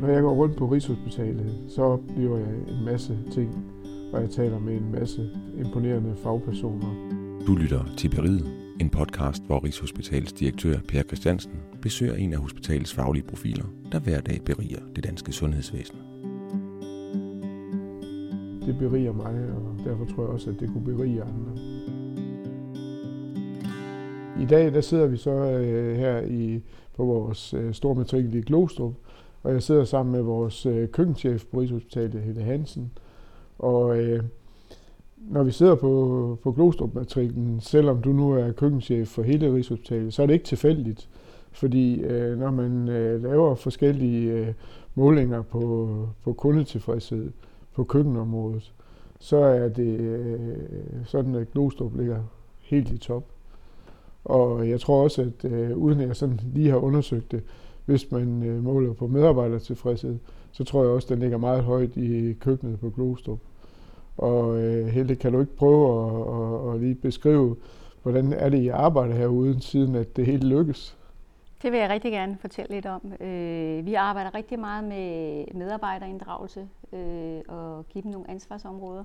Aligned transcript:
Når 0.00 0.08
jeg 0.08 0.22
går 0.22 0.34
rundt 0.34 0.56
på 0.56 0.66
Rigshospitalet, 0.66 1.64
så 1.68 1.82
oplever 1.82 2.38
jeg 2.38 2.54
en 2.68 2.84
masse 2.84 3.18
ting, 3.32 3.64
og 4.12 4.20
jeg 4.20 4.30
taler 4.30 4.58
med 4.58 4.74
en 4.74 4.92
masse 4.92 5.30
imponerende 5.58 6.16
fagpersoner. 6.16 6.94
Du 7.46 7.54
lytter 7.54 7.84
til 7.96 8.08
Beriget, 8.08 8.46
en 8.80 8.90
podcast, 8.90 9.42
hvor 9.46 9.64
Rigshospitalets 9.64 10.32
direktør 10.32 10.78
Per 10.88 11.02
Christiansen 11.02 11.52
besøger 11.82 12.14
en 12.14 12.32
af 12.32 12.38
hospitalets 12.38 12.94
faglige 12.94 13.24
profiler, 13.24 13.64
der 13.92 13.98
hver 13.98 14.20
dag 14.20 14.40
beriger 14.44 14.80
det 14.96 15.04
danske 15.04 15.32
sundhedsvæsen. 15.32 15.98
Det 18.66 18.78
beriger 18.78 19.12
mig, 19.12 19.34
og 19.56 19.84
derfor 19.84 20.04
tror 20.04 20.22
jeg 20.22 20.32
også, 20.32 20.50
at 20.50 20.60
det 20.60 20.70
kunne 20.72 20.84
berige 20.84 21.22
andre. 21.22 21.52
I 24.42 24.44
dag 24.44 24.74
der 24.74 24.80
sidder 24.80 25.06
vi 25.06 25.16
så 25.16 25.30
øh, 25.30 25.96
her 25.96 26.20
i, 26.20 26.60
på 26.96 27.04
vores 27.04 27.54
øh, 27.54 27.74
store 27.74 27.94
matrikel 27.94 28.34
i 28.34 28.40
Glostrup, 28.40 28.94
og 29.46 29.52
jeg 29.52 29.62
sidder 29.62 29.84
sammen 29.84 30.12
med 30.12 30.22
vores 30.22 30.66
øh, 30.66 30.88
køkkenchef 30.88 31.44
på 31.46 31.60
Rigshospitalet, 31.60 32.22
Helle 32.22 32.42
Hansen. 32.42 32.92
Og 33.58 33.98
øh, 33.98 34.22
når 35.16 35.42
vi 35.42 35.50
sidder 35.50 35.74
på, 35.74 36.38
på 36.42 36.52
Glostrup-matriklen, 36.52 37.60
selvom 37.60 38.02
du 38.02 38.12
nu 38.12 38.32
er 38.32 38.52
køkkenchef 38.52 39.08
for 39.08 39.22
hele 39.22 39.54
Rigshospitalet, 39.54 40.14
så 40.14 40.22
er 40.22 40.26
det 40.26 40.34
ikke 40.34 40.44
tilfældigt. 40.44 41.08
Fordi 41.52 42.00
øh, 42.00 42.38
når 42.38 42.50
man 42.50 42.88
øh, 42.88 43.22
laver 43.22 43.54
forskellige 43.54 44.32
øh, 44.32 44.48
målinger 44.94 45.42
på, 45.42 45.90
på 46.24 46.32
kundetilfredshed 46.32 47.30
på 47.74 47.84
køkkenområdet, 47.84 48.72
så 49.18 49.36
er 49.36 49.68
det 49.68 50.00
øh, 50.00 50.58
sådan, 51.04 51.34
at 51.34 51.52
Glostrup 51.52 51.96
ligger 51.96 52.22
helt 52.60 52.90
i 52.92 52.98
top. 52.98 53.24
Og 54.24 54.68
jeg 54.68 54.80
tror 54.80 55.02
også, 55.02 55.22
at 55.22 55.50
øh, 55.50 55.76
uden 55.76 56.00
at 56.00 56.06
jeg 56.06 56.16
sådan 56.16 56.40
lige 56.54 56.70
har 56.70 56.78
undersøgt 56.78 57.32
det, 57.32 57.42
hvis 57.86 58.10
man 58.10 58.42
øh, 58.42 58.64
måler 58.64 58.92
på 58.92 59.06
medarbejdertilfredshed, 59.06 60.18
så 60.52 60.64
tror 60.64 60.82
jeg 60.82 60.90
også, 60.90 61.14
den 61.14 61.18
ligger 61.18 61.38
meget 61.38 61.64
højt 61.64 61.96
i 61.96 62.32
køkkenet 62.32 62.80
på 62.80 62.90
Glostrup. 62.90 63.38
Og 64.16 64.62
øh, 64.62 64.86
Helle, 64.86 65.16
kan 65.16 65.32
du 65.32 65.40
ikke 65.40 65.56
prøve 65.56 66.06
at, 66.06 66.68
at, 66.68 66.74
at 66.74 66.80
lige 66.80 66.94
beskrive, 66.94 67.56
hvordan 68.02 68.32
er 68.32 68.48
det, 68.48 68.58
I 68.58 68.68
arbejder 68.68 69.14
herude, 69.14 69.60
siden 69.60 69.94
at 69.94 70.16
det 70.16 70.26
helt 70.26 70.44
lykkes? 70.44 70.96
Det 71.62 71.72
vil 71.72 71.80
jeg 71.80 71.90
rigtig 71.90 72.12
gerne 72.12 72.38
fortælle 72.40 72.74
lidt 72.74 72.86
om. 72.86 73.12
Øh, 73.20 73.86
vi 73.86 73.94
arbejder 73.94 74.34
rigtig 74.34 74.58
meget 74.58 74.84
med 74.84 75.44
medarbejderinddragelse 75.54 76.68
øh, 76.92 77.40
og 77.48 77.88
give 77.88 78.02
dem 78.02 78.10
nogle 78.10 78.30
ansvarsområder. 78.30 79.04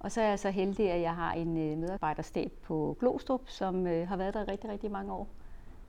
Og 0.00 0.12
så 0.12 0.20
er 0.20 0.28
jeg 0.28 0.38
så 0.38 0.50
heldig, 0.50 0.90
at 0.90 1.00
jeg 1.00 1.14
har 1.14 1.32
en 1.32 1.56
øh, 1.56 1.78
medarbejderstab 1.78 2.52
på 2.62 2.96
Glostrup, 3.00 3.40
som 3.46 3.86
øh, 3.86 4.08
har 4.08 4.16
været 4.16 4.34
der 4.34 4.48
rigtig, 4.48 4.70
rigtig 4.70 4.90
mange 4.90 5.12
år. 5.12 5.28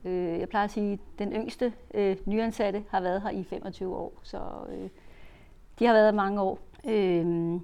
Øh, 0.04 0.38
jeg 0.38 0.48
plejer 0.48 0.64
at 0.64 0.70
sige, 0.70 0.92
at 0.92 0.98
den 1.18 1.32
yngste 1.32 1.72
øh, 1.94 2.16
nyansatte 2.26 2.84
har 2.90 3.00
været 3.00 3.22
her 3.22 3.30
i 3.30 3.44
25 3.44 3.96
år, 3.96 4.12
så 4.22 4.38
øh, 4.72 4.88
de 5.78 5.86
har 5.86 5.92
været 5.92 6.14
mange 6.14 6.40
år. 6.40 6.58
Øh, 6.86 7.60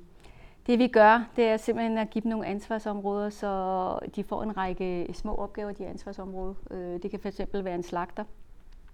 det 0.67 0.79
vi 0.79 0.89
gør, 0.89 1.29
det 1.37 1.45
er 1.45 1.57
simpelthen 1.57 1.99
at 1.99 2.11
give 2.11 2.23
dem 2.23 2.31
nogle 2.31 2.47
ansvarsområder, 2.47 3.31
så 3.31 3.99
de 4.17 4.25
får 4.25 4.43
en 4.43 4.57
række 4.57 5.11
små 5.13 5.35
opgaver, 5.35 5.73
de 5.73 5.87
ansvarsområder. 5.87 6.55
Øh, 6.71 7.03
det 7.03 7.11
kan 7.11 7.21
fx 7.21 7.41
være 7.53 7.75
en 7.75 7.83
slagter. 7.83 8.25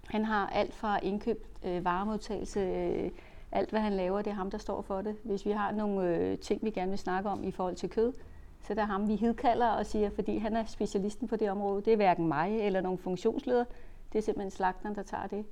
Han 0.07 0.25
har 0.25 0.47
alt 0.47 0.75
fra 0.75 0.99
indkøb, 1.03 1.47
øh, 1.65 1.85
varemodtagelse, 1.85 2.59
øh, 2.59 3.11
alt 3.51 3.69
hvad 3.69 3.79
han 3.79 3.93
laver, 3.93 4.21
det 4.21 4.31
er 4.31 4.35
ham, 4.35 4.51
der 4.51 4.57
står 4.57 4.81
for 4.81 5.01
det. 5.01 5.15
Hvis 5.23 5.45
vi 5.45 5.51
har 5.51 5.71
nogle 5.71 6.15
øh, 6.15 6.37
ting, 6.37 6.63
vi 6.63 6.69
gerne 6.69 6.89
vil 6.89 6.99
snakke 6.99 7.29
om 7.29 7.43
i 7.43 7.51
forhold 7.51 7.75
til 7.75 7.89
kød, 7.89 8.13
så 8.67 8.73
det 8.73 8.81
er 8.81 8.85
ham, 8.85 9.07
vi 9.07 9.15
hidkalder 9.15 9.67
og 9.67 9.85
siger, 9.85 10.09
fordi 10.15 10.37
han 10.37 10.55
er 10.55 10.65
specialisten 10.65 11.27
på 11.27 11.35
det 11.35 11.51
område. 11.51 11.81
Det 11.81 11.93
er 11.93 11.95
hverken 11.95 12.27
mig 12.27 12.59
eller 12.59 12.81
nogen 12.81 12.97
funktionsleder. 12.97 13.65
Det 14.13 14.19
er 14.19 14.23
simpelthen 14.23 14.51
slagteren, 14.51 14.95
der 14.95 15.03
tager 15.03 15.27
det. 15.27 15.45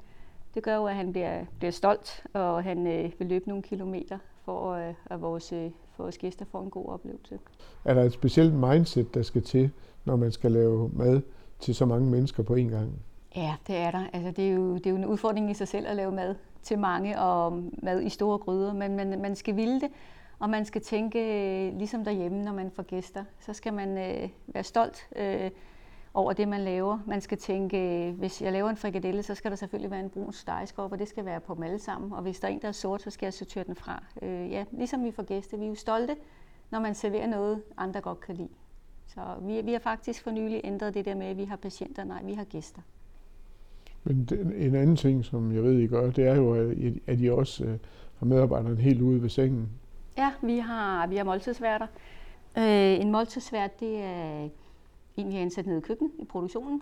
Det 0.53 0.63
gør 0.63 0.75
jo, 0.75 0.85
at 0.85 0.95
han 0.95 1.11
bliver, 1.11 1.45
bliver 1.57 1.71
stolt, 1.71 2.23
og 2.33 2.63
han 2.63 2.87
øh, 2.87 3.11
vil 3.19 3.27
løbe 3.27 3.47
nogle 3.47 3.63
kilometer 3.63 4.17
for, 4.45 4.71
øh, 4.71 4.93
at 5.05 5.21
vores, 5.21 5.53
øh, 5.53 5.71
for 5.95 6.03
vores 6.03 6.17
gæster 6.17 6.45
får 6.45 6.61
en 6.61 6.69
god 6.69 6.85
oplevelse. 6.85 7.39
Er 7.85 7.93
der 7.93 8.03
et 8.03 8.13
specielt 8.13 8.53
mindset, 8.53 9.13
der 9.13 9.21
skal 9.21 9.43
til, 9.43 9.71
når 10.05 10.15
man 10.15 10.31
skal 10.31 10.51
lave 10.51 10.89
mad 10.93 11.21
til 11.59 11.75
så 11.75 11.85
mange 11.85 12.09
mennesker 12.09 12.43
på 12.43 12.55
én 12.55 12.69
gang? 12.69 12.91
Ja, 13.35 13.55
det 13.67 13.75
er 13.75 13.91
der. 13.91 14.03
Altså, 14.13 14.31
det, 14.31 14.49
er 14.49 14.53
jo, 14.53 14.73
det 14.73 14.85
er 14.85 14.89
jo 14.89 14.95
en 14.95 15.05
udfordring 15.05 15.51
i 15.51 15.53
sig 15.53 15.67
selv 15.67 15.87
at 15.87 15.95
lave 15.95 16.11
mad 16.11 16.35
til 16.63 16.79
mange, 16.79 17.19
og 17.19 17.63
mad 17.83 18.01
i 18.01 18.09
store 18.09 18.37
gryder, 18.37 18.73
men 18.73 18.95
man, 18.95 19.21
man 19.21 19.35
skal 19.35 19.55
ville 19.55 19.81
det. 19.81 19.89
Og 20.39 20.49
man 20.49 20.65
skal 20.65 20.81
tænke, 20.81 21.19
øh, 21.19 21.77
ligesom 21.77 22.03
derhjemme, 22.03 22.43
når 22.43 22.53
man 22.53 22.71
får 22.71 22.83
gæster, 22.83 23.23
så 23.39 23.53
skal 23.53 23.73
man 23.73 23.97
øh, 23.97 24.29
være 24.47 24.63
stolt 24.63 25.07
øh, 25.15 25.51
over 26.13 26.33
det, 26.33 26.47
man 26.47 26.61
laver. 26.61 26.99
Man 27.07 27.21
skal 27.21 27.37
tænke, 27.37 28.07
øh, 28.07 28.17
hvis 28.17 28.41
jeg 28.41 28.51
laver 28.51 28.69
en 28.69 28.77
frikadelle, 28.77 29.23
så 29.23 29.35
skal 29.35 29.51
der 29.51 29.57
selvfølgelig 29.57 29.91
være 29.91 29.99
en 29.99 30.09
brun 30.09 30.33
stegeskov, 30.33 30.91
og 30.91 30.99
det 30.99 31.07
skal 31.07 31.25
være 31.25 31.39
på 31.39 31.55
dem 31.55 31.63
alle 31.63 31.79
sammen. 31.79 32.11
Og 32.13 32.21
hvis 32.21 32.39
der 32.39 32.47
er 32.47 32.51
en, 32.51 32.61
der 32.61 32.67
er 32.67 32.71
sort, 32.71 33.01
så 33.01 33.09
skal 33.09 33.25
jeg 33.25 33.33
sortere 33.33 33.63
den 33.63 33.75
fra. 33.75 34.03
Øh, 34.21 34.51
ja, 34.51 34.65
ligesom 34.71 35.03
vi 35.03 35.11
får 35.11 35.23
gæster. 35.23 35.57
Vi 35.57 35.65
er 35.65 35.69
jo 35.69 35.75
stolte, 35.75 36.15
når 36.71 36.79
man 36.79 36.95
serverer 36.95 37.27
noget, 37.27 37.61
andre 37.77 38.01
godt 38.01 38.19
kan 38.19 38.35
lide. 38.35 38.49
Så 39.07 39.21
vi, 39.41 39.61
vi 39.61 39.71
har 39.71 39.79
faktisk 39.79 40.23
for 40.23 40.31
nylig 40.31 40.61
ændret 40.63 40.93
det 40.93 41.05
der 41.05 41.15
med, 41.15 41.25
at 41.25 41.37
vi 41.37 41.45
har 41.45 41.55
patienter, 41.55 42.03
nej, 42.03 42.23
vi 42.23 42.33
har 42.33 42.43
gæster. 42.43 42.81
Men 44.03 44.29
en 44.55 44.75
anden 44.75 44.95
ting, 44.95 45.25
som 45.25 45.55
jeg 45.55 45.63
ved, 45.63 45.79
I 45.79 45.87
gør, 45.87 46.11
det 46.11 46.27
er 46.27 46.35
jo, 46.35 46.53
at 47.07 47.21
I 47.21 47.29
også 47.29 47.65
øh, 47.65 47.77
har 48.17 48.25
medarbejderne 48.25 48.75
helt 48.75 49.01
ude 49.01 49.21
ved 49.21 49.29
sengen. 49.29 49.69
Ja, 50.17 50.31
vi 50.41 50.59
har, 50.59 51.07
vi 51.07 51.15
har 51.17 51.23
måltidsværter. 51.23 51.87
Øh, 52.57 53.01
en 53.01 53.11
måltidsvært, 53.11 53.79
det 53.79 54.01
er 54.01 54.49
en, 55.15 55.27
vi 55.27 55.33
har 55.33 55.41
ansat 55.41 55.65
nede 55.65 55.77
i 55.77 55.81
køkkenet 55.81 56.11
i 56.19 56.25
produktionen, 56.25 56.81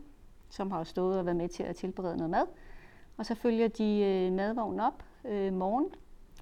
som 0.50 0.72
har 0.72 0.84
stået 0.84 1.20
og 1.20 1.26
været 1.26 1.36
med 1.36 1.50
til 1.50 1.64
at 1.64 1.76
tilberede 1.76 2.18
noget 2.18 2.30
mad. 2.30 2.46
Og 3.18 3.26
så 3.26 3.36
følger 3.36 3.68
de 3.68 4.00
øh, 4.00 4.34
madvognen 4.34 4.80
op 4.80 5.04
øh, 5.26 5.54
morgen, 5.54 5.86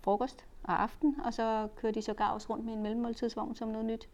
frokost 0.01 0.45
og 0.63 0.83
aften, 0.83 1.15
og 1.25 1.33
så 1.33 1.67
kører 1.75 1.93
de 1.93 2.01
så 2.01 2.13
gavs 2.13 2.49
rundt 2.49 2.65
med 2.65 2.73
en 2.73 2.83
mellemmåltidsvogn 2.83 3.55
som 3.55 3.67
noget 3.67 3.85
nyt. 3.85 4.09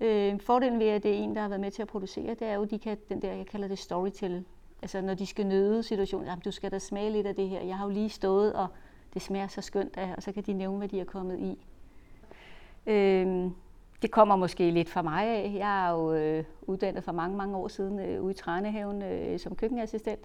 Øh, 0.00 0.40
fordelen 0.40 0.78
ved, 0.78 0.88
at 0.88 1.02
det 1.02 1.10
er 1.10 1.18
en, 1.18 1.34
der 1.34 1.40
har 1.40 1.48
været 1.48 1.60
med 1.60 1.70
til 1.70 1.82
at 1.82 1.88
producere, 1.88 2.34
det 2.34 2.42
er 2.42 2.54
jo, 2.54 2.64
de 2.64 2.78
kan 2.78 2.98
den 3.08 3.22
der, 3.22 3.32
jeg 3.32 3.46
kalder 3.46 3.68
det 3.68 3.78
storytell. 3.78 4.44
Altså 4.82 5.00
når 5.00 5.14
de 5.14 5.26
skal 5.26 5.46
nøde 5.46 5.82
situationen, 5.82 6.26
jamen 6.26 6.42
du 6.42 6.50
skal 6.50 6.70
da 6.70 6.78
smage 6.78 7.10
lidt 7.10 7.26
af 7.26 7.34
det 7.34 7.48
her. 7.48 7.60
Jeg 7.60 7.76
har 7.76 7.84
jo 7.84 7.90
lige 7.90 8.08
stået, 8.08 8.52
og 8.52 8.66
det 9.14 9.22
smager 9.22 9.46
så 9.46 9.60
skønt 9.60 9.96
af, 9.96 10.14
og 10.16 10.22
så 10.22 10.32
kan 10.32 10.42
de 10.42 10.52
nævne, 10.52 10.78
hvad 10.78 10.88
de 10.88 11.00
er 11.00 11.04
kommet 11.04 11.38
i. 11.38 11.58
Øh, 12.88 13.50
det 14.02 14.10
kommer 14.10 14.36
måske 14.36 14.70
lidt 14.70 14.88
fra 14.88 15.02
mig 15.02 15.26
af. 15.26 15.54
Jeg 15.58 15.86
er 15.86 15.90
jo 15.90 16.12
øh, 16.12 16.44
uddannet 16.62 17.04
for 17.04 17.12
mange, 17.12 17.36
mange 17.36 17.56
år 17.56 17.68
siden 17.68 17.98
øh, 17.98 18.22
ude 18.22 18.30
i 18.30 18.34
Trænehaven 18.34 19.02
øh, 19.02 19.38
som 19.38 19.54
køkkenassistent, 19.54 20.20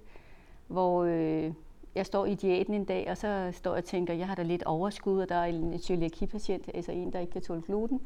hvor 0.68 1.04
øh, 1.04 1.54
jeg 1.96 2.06
står 2.06 2.26
i 2.26 2.34
diæten 2.36 2.74
en 2.74 2.86
dag, 2.86 3.08
og 3.10 3.18
så 3.18 3.50
står 3.52 3.72
jeg 3.72 3.78
og 3.78 3.86
tænker, 3.86 4.14
jeg 4.14 4.28
har 4.28 4.36
da 4.36 4.44
lidt 4.44 4.64
overskud, 4.64 5.22
og 5.22 5.30
der 5.30 5.36
er 5.36 5.46
en 5.46 5.80
cøliaki-patient, 5.80 6.70
altså 6.74 6.92
en, 6.92 7.14
der 7.14 7.20
ikke 7.20 7.34
kan 7.34 7.42
tåle 7.42 7.62
gluten. 7.62 8.02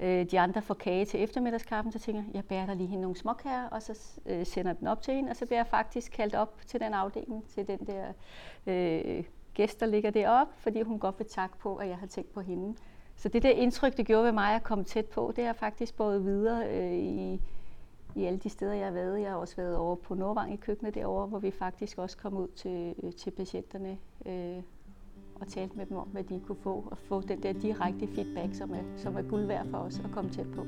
Øh, 0.00 0.30
de 0.30 0.40
andre 0.40 0.62
får 0.62 0.74
kage 0.74 1.04
til 1.04 1.22
eftermiddagskaffen, 1.22 1.92
så 1.92 1.98
tænker 1.98 2.22
jeg, 2.22 2.34
jeg 2.34 2.44
bærer 2.44 2.66
der 2.66 2.74
lige 2.74 2.86
hende 2.86 3.02
nogle 3.02 3.16
småkager, 3.16 3.68
og 3.70 3.82
så 3.82 4.20
øh, 4.26 4.46
sender 4.46 4.72
den 4.72 4.86
op 4.86 5.02
til 5.02 5.14
hende, 5.14 5.30
og 5.30 5.36
så 5.36 5.46
bliver 5.46 5.58
jeg 5.58 5.66
faktisk 5.66 6.12
kaldt 6.12 6.34
op 6.34 6.54
til 6.66 6.80
den 6.80 6.94
afdeling, 6.94 7.44
til 7.48 7.66
den 7.66 7.78
der 7.78 8.04
øh, 8.66 9.24
gæst, 9.54 9.80
der 9.80 9.86
ligger 9.86 10.10
deroppe, 10.10 10.52
fordi 10.56 10.82
hun 10.82 10.98
godt 10.98 11.18
vil 11.18 11.26
takke 11.26 11.58
på, 11.58 11.76
at 11.76 11.88
jeg 11.88 11.96
har 11.96 12.06
tænkt 12.06 12.32
på 12.32 12.40
hende. 12.40 12.76
Så 13.22 13.28
det 13.28 13.42
der 13.42 13.50
indtryk, 13.50 13.96
det 13.96 14.06
gjorde 14.06 14.24
ved 14.24 14.32
mig 14.32 14.54
at 14.54 14.62
komme 14.62 14.84
tæt 14.84 15.06
på, 15.06 15.32
det 15.36 15.44
har 15.44 15.52
faktisk 15.52 15.96
båret 15.96 16.24
videre 16.24 16.68
øh, 16.70 16.92
i, 16.92 17.40
i 18.14 18.24
alle 18.24 18.38
de 18.38 18.48
steder, 18.48 18.72
jeg 18.72 18.86
har 18.86 18.92
været. 18.92 19.20
Jeg 19.20 19.30
har 19.30 19.36
også 19.36 19.56
været 19.56 19.76
over 19.76 19.96
på 19.96 20.14
Nordvang 20.14 20.52
i 20.52 20.56
køkkenet 20.56 20.94
derovre, 20.94 21.26
hvor 21.26 21.38
vi 21.38 21.50
faktisk 21.50 21.98
også 21.98 22.16
kom 22.16 22.36
ud 22.36 22.48
til, 22.56 22.94
øh, 23.02 23.12
til 23.12 23.30
patienterne 23.30 23.98
øh, 24.26 24.62
og 25.34 25.48
talte 25.48 25.76
med 25.76 25.86
dem 25.86 25.96
om, 25.96 26.08
hvad 26.08 26.24
de 26.24 26.40
kunne 26.46 26.58
få, 26.62 26.88
og 26.90 26.98
få 26.98 27.20
den 27.20 27.42
der 27.42 27.52
direkte 27.52 28.08
feedback, 28.14 28.54
som 28.54 28.72
er, 28.72 28.82
som 28.96 29.16
er 29.16 29.22
guld 29.22 29.46
værd 29.46 29.66
for 29.70 29.78
os 29.78 29.98
at 29.98 30.10
komme 30.12 30.30
tæt 30.30 30.46
på. 30.54 30.66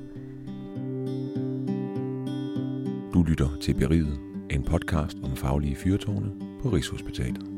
Du 3.15 3.22
lytter 3.22 3.59
til 3.60 3.75
Beriget, 3.75 4.21
en 4.50 4.62
podcast 4.62 5.16
om 5.24 5.30
faglige 5.36 5.77
fyrtårne 5.77 6.59
på 6.62 6.68
Rigshospitalet. 6.68 7.53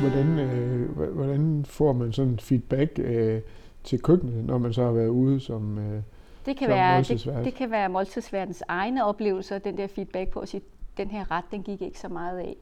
Hvordan, 0.00 0.38
øh, 0.38 1.08
hvordan 1.14 1.64
får 1.64 1.92
man 1.92 2.12
sådan 2.12 2.38
feedback 2.38 2.98
øh, 2.98 3.40
til 3.84 4.02
køkkenet, 4.02 4.44
når 4.44 4.58
man 4.58 4.72
så 4.72 4.84
har 4.84 4.92
været 4.92 5.08
ude 5.08 5.40
som 5.40 5.78
øh, 5.78 6.02
det 6.46 6.56
kan, 6.56 6.68
være, 6.68 7.02
det, 7.02 7.44
det 7.44 7.54
kan 7.54 7.70
være 7.70 7.88
måltidsværtens 7.88 8.62
egne 8.68 9.04
oplevelser, 9.04 9.58
den 9.58 9.76
der 9.76 9.86
feedback 9.86 10.30
på 10.30 10.40
at 10.40 10.48
sige, 10.48 10.62
den 10.96 11.08
her 11.08 11.30
ret, 11.30 11.44
den 11.50 11.62
gik 11.62 11.82
ikke 11.82 11.98
så 11.98 12.08
meget 12.08 12.38
af. 12.38 12.56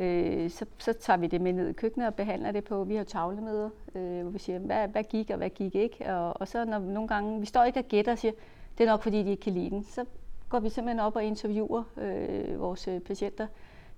Øh, 0.00 0.50
så, 0.50 0.66
så 0.78 0.92
tager 0.92 1.16
vi 1.16 1.26
det 1.26 1.40
med 1.40 1.52
ned 1.52 1.68
i 1.68 1.72
køkkenet 1.72 2.06
og 2.08 2.14
behandler 2.14 2.52
det 2.52 2.64
på, 2.64 2.84
vi 2.84 2.94
har 2.94 3.04
tavlemøder, 3.04 3.70
øh, 3.94 4.22
hvor 4.22 4.30
vi 4.30 4.38
siger, 4.38 4.58
hvad, 4.58 4.88
hvad 4.88 5.02
gik 5.02 5.30
og 5.30 5.36
hvad 5.36 5.50
gik 5.50 5.74
ikke. 5.74 6.14
Og, 6.14 6.40
og 6.40 6.48
så 6.48 6.64
når 6.64 6.78
nogle 6.78 7.08
gange, 7.08 7.40
vi 7.40 7.46
står 7.46 7.64
ikke 7.64 7.78
og 7.78 7.84
gætter 7.84 8.12
og 8.12 8.18
siger, 8.18 8.32
det 8.78 8.86
er 8.86 8.90
nok 8.90 9.02
fordi, 9.02 9.22
de 9.22 9.30
ikke 9.30 9.42
kan 9.42 9.52
lide 9.52 9.70
den. 9.70 9.84
Så 9.84 10.04
går 10.48 10.60
vi 10.60 10.68
simpelthen 10.68 11.00
op 11.00 11.16
og 11.16 11.24
interviewer 11.24 11.82
øh, 11.96 12.60
vores 12.60 12.88
øh, 12.88 13.00
patienter, 13.00 13.46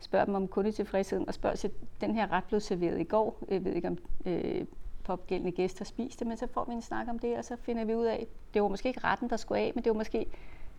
spørger 0.00 0.24
dem 0.24 0.34
om 0.34 0.48
kundetilfredsheden 0.48 1.28
og 1.28 1.34
spørger, 1.34 1.56
sig, 1.56 1.70
den 2.00 2.14
her 2.14 2.32
ret 2.32 2.44
blev 2.44 2.60
serveret 2.60 3.00
i 3.00 3.04
går. 3.04 3.38
Jeg 3.48 3.64
ved 3.64 3.72
ikke, 3.72 3.88
om 3.88 3.98
øh, 4.26 4.64
pågældende 5.04 5.52
gæster 5.52 5.84
spiste 5.84 6.24
men 6.24 6.36
så 6.36 6.46
får 6.46 6.64
vi 6.64 6.72
en 6.72 6.82
snak 6.82 7.08
om 7.08 7.18
det, 7.18 7.38
og 7.38 7.44
så 7.44 7.56
finder 7.56 7.84
vi 7.84 7.94
ud 7.94 8.04
af, 8.04 8.26
det 8.54 8.62
var 8.62 8.68
måske 8.68 8.88
ikke 8.88 9.00
retten, 9.04 9.30
der 9.30 9.36
skulle 9.36 9.60
af, 9.60 9.72
men 9.74 9.84
det 9.84 9.90
var 9.90 9.96
måske 9.96 10.26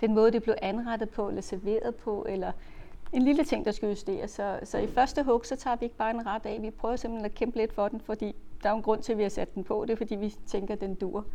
den 0.01 0.16
måde, 0.16 0.31
det 0.31 0.44
blev 0.44 0.56
anrettet 0.62 1.10
på, 1.10 1.30
eller 1.30 1.42
serveret 1.42 1.95
på, 1.95 2.25
eller 2.30 2.51
en 3.13 3.21
lille 3.21 3.44
ting, 3.44 3.66
der 3.66 3.71
skal 3.71 3.89
justeres. 3.89 4.31
Så, 4.31 4.60
så 4.63 4.77
i 4.77 4.88
første 4.88 5.24
hug, 5.24 5.45
så 5.45 5.56
tager 5.56 5.75
vi 5.75 5.86
ikke 5.86 5.95
bare 5.95 6.12
en 6.12 6.25
ret 6.25 6.45
af. 6.45 6.62
Vi 6.62 6.71
prøver 6.71 6.95
simpelthen 6.95 7.25
at 7.25 7.36
kæmpe 7.36 7.57
lidt 7.57 7.74
for 7.74 7.88
den, 7.88 8.01
fordi 8.01 8.36
der 8.63 8.69
er 8.69 8.74
en 8.74 8.81
grund 8.81 9.01
til, 9.01 9.12
at 9.12 9.18
vi 9.18 9.24
har 9.24 9.30
sat 9.30 9.56
den 9.56 9.63
på. 9.63 9.86
Det 9.88 9.94
er, 9.94 9.98
fordi 9.98 10.16
vi 10.16 10.36
tænker, 10.48 10.74
at 10.74 10.81
den 10.81 10.95
dur. 10.95 11.25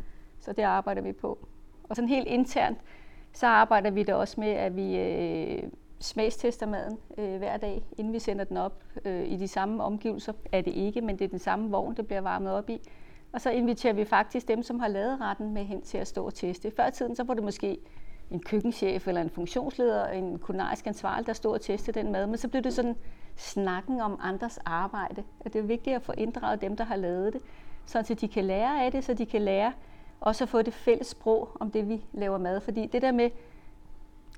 Så 0.41 0.53
det 0.53 0.63
arbejder 0.63 1.03
vi 1.03 1.13
på. 1.13 1.39
Og 1.89 1.97
sådan 1.97 2.09
helt 2.09 2.27
internt, 2.27 2.79
så 3.33 3.47
arbejder 3.47 3.91
vi 3.91 4.03
da 4.03 4.15
også 4.15 4.41
med, 4.41 4.49
at 4.49 4.77
vi 4.77 4.97
øh, 4.97 5.63
smagstester 6.05 6.67
maden 6.67 6.99
øh, 7.19 7.37
hver 7.37 7.57
dag, 7.57 7.85
inden 7.99 8.13
vi 8.13 8.19
sender 8.19 8.45
den 8.45 8.57
op 8.57 8.85
øh, 9.05 9.25
i 9.33 9.37
de 9.37 9.49
samme 9.49 9.83
omgivelser. 9.83 10.33
Er 10.53 10.61
det 10.61 10.71
ikke, 10.71 11.01
men 11.01 11.19
det 11.19 11.25
er 11.25 11.29
den 11.29 11.39
samme 11.39 11.71
vogn, 11.71 11.97
det 11.97 12.07
bliver 12.07 12.21
varmet 12.21 12.53
op 12.53 12.71
i. 12.71 12.81
Og 13.33 13.41
så 13.41 13.51
inviterer 13.51 13.93
vi 13.93 14.05
faktisk 14.05 14.49
dem, 14.49 14.63
som 14.63 14.81
har 14.81 14.89
lavet 14.89 15.21
retten 15.21 15.55
med 15.55 15.65
hen 15.65 15.83
til 15.83 15.99
at 15.99 16.07
stå 16.07 16.27
og 16.27 16.35
teste. 16.35 16.73
Før 16.77 16.87
i 16.89 16.91
tiden, 16.91 17.17
så 17.17 17.25
var 17.25 17.35
det 17.35 17.45
måske 17.45 17.79
en 18.31 18.41
køkkenchef 18.41 19.09
eller 19.09 19.21
en 19.21 19.31
funktionsleder, 19.31 20.07
en 20.09 20.39
kulinarisk 20.39 20.87
ansvarlig, 20.87 21.27
der 21.27 21.33
stod 21.33 21.53
og 21.53 21.61
testede 21.61 22.01
den 22.01 22.13
mad. 22.13 22.27
Men 22.27 22.37
så 22.37 22.49
blev 22.49 22.63
det 22.63 22.75
sådan 22.75 22.97
snakken 23.37 24.01
om 24.01 24.19
andres 24.23 24.59
arbejde. 24.65 25.23
Og 25.41 25.53
det 25.53 25.59
er 25.59 25.63
vigtigt 25.63 25.97
at 25.97 26.03
få 26.03 26.13
inddraget 26.19 26.61
dem, 26.61 26.77
der 26.77 26.85
har 26.85 26.97
lavet 26.97 27.33
det, 27.33 27.41
så 27.87 28.17
de 28.21 28.29
kan 28.29 28.45
lære 28.45 28.85
af 28.85 28.93
det, 28.93 29.05
så 29.05 29.15
de 29.15 29.27
kan 29.27 29.43
lære 29.43 29.73
også 30.21 30.45
at 30.45 30.49
få 30.49 30.63
det 30.63 30.75
fælles 30.75 31.07
sprog 31.07 31.49
om 31.61 31.71
det, 31.71 31.89
vi 31.89 32.05
laver 32.13 32.39
mad. 32.39 32.61
Fordi 32.61 32.87
det 32.87 33.03
der 33.03 33.13
med, 33.13 33.31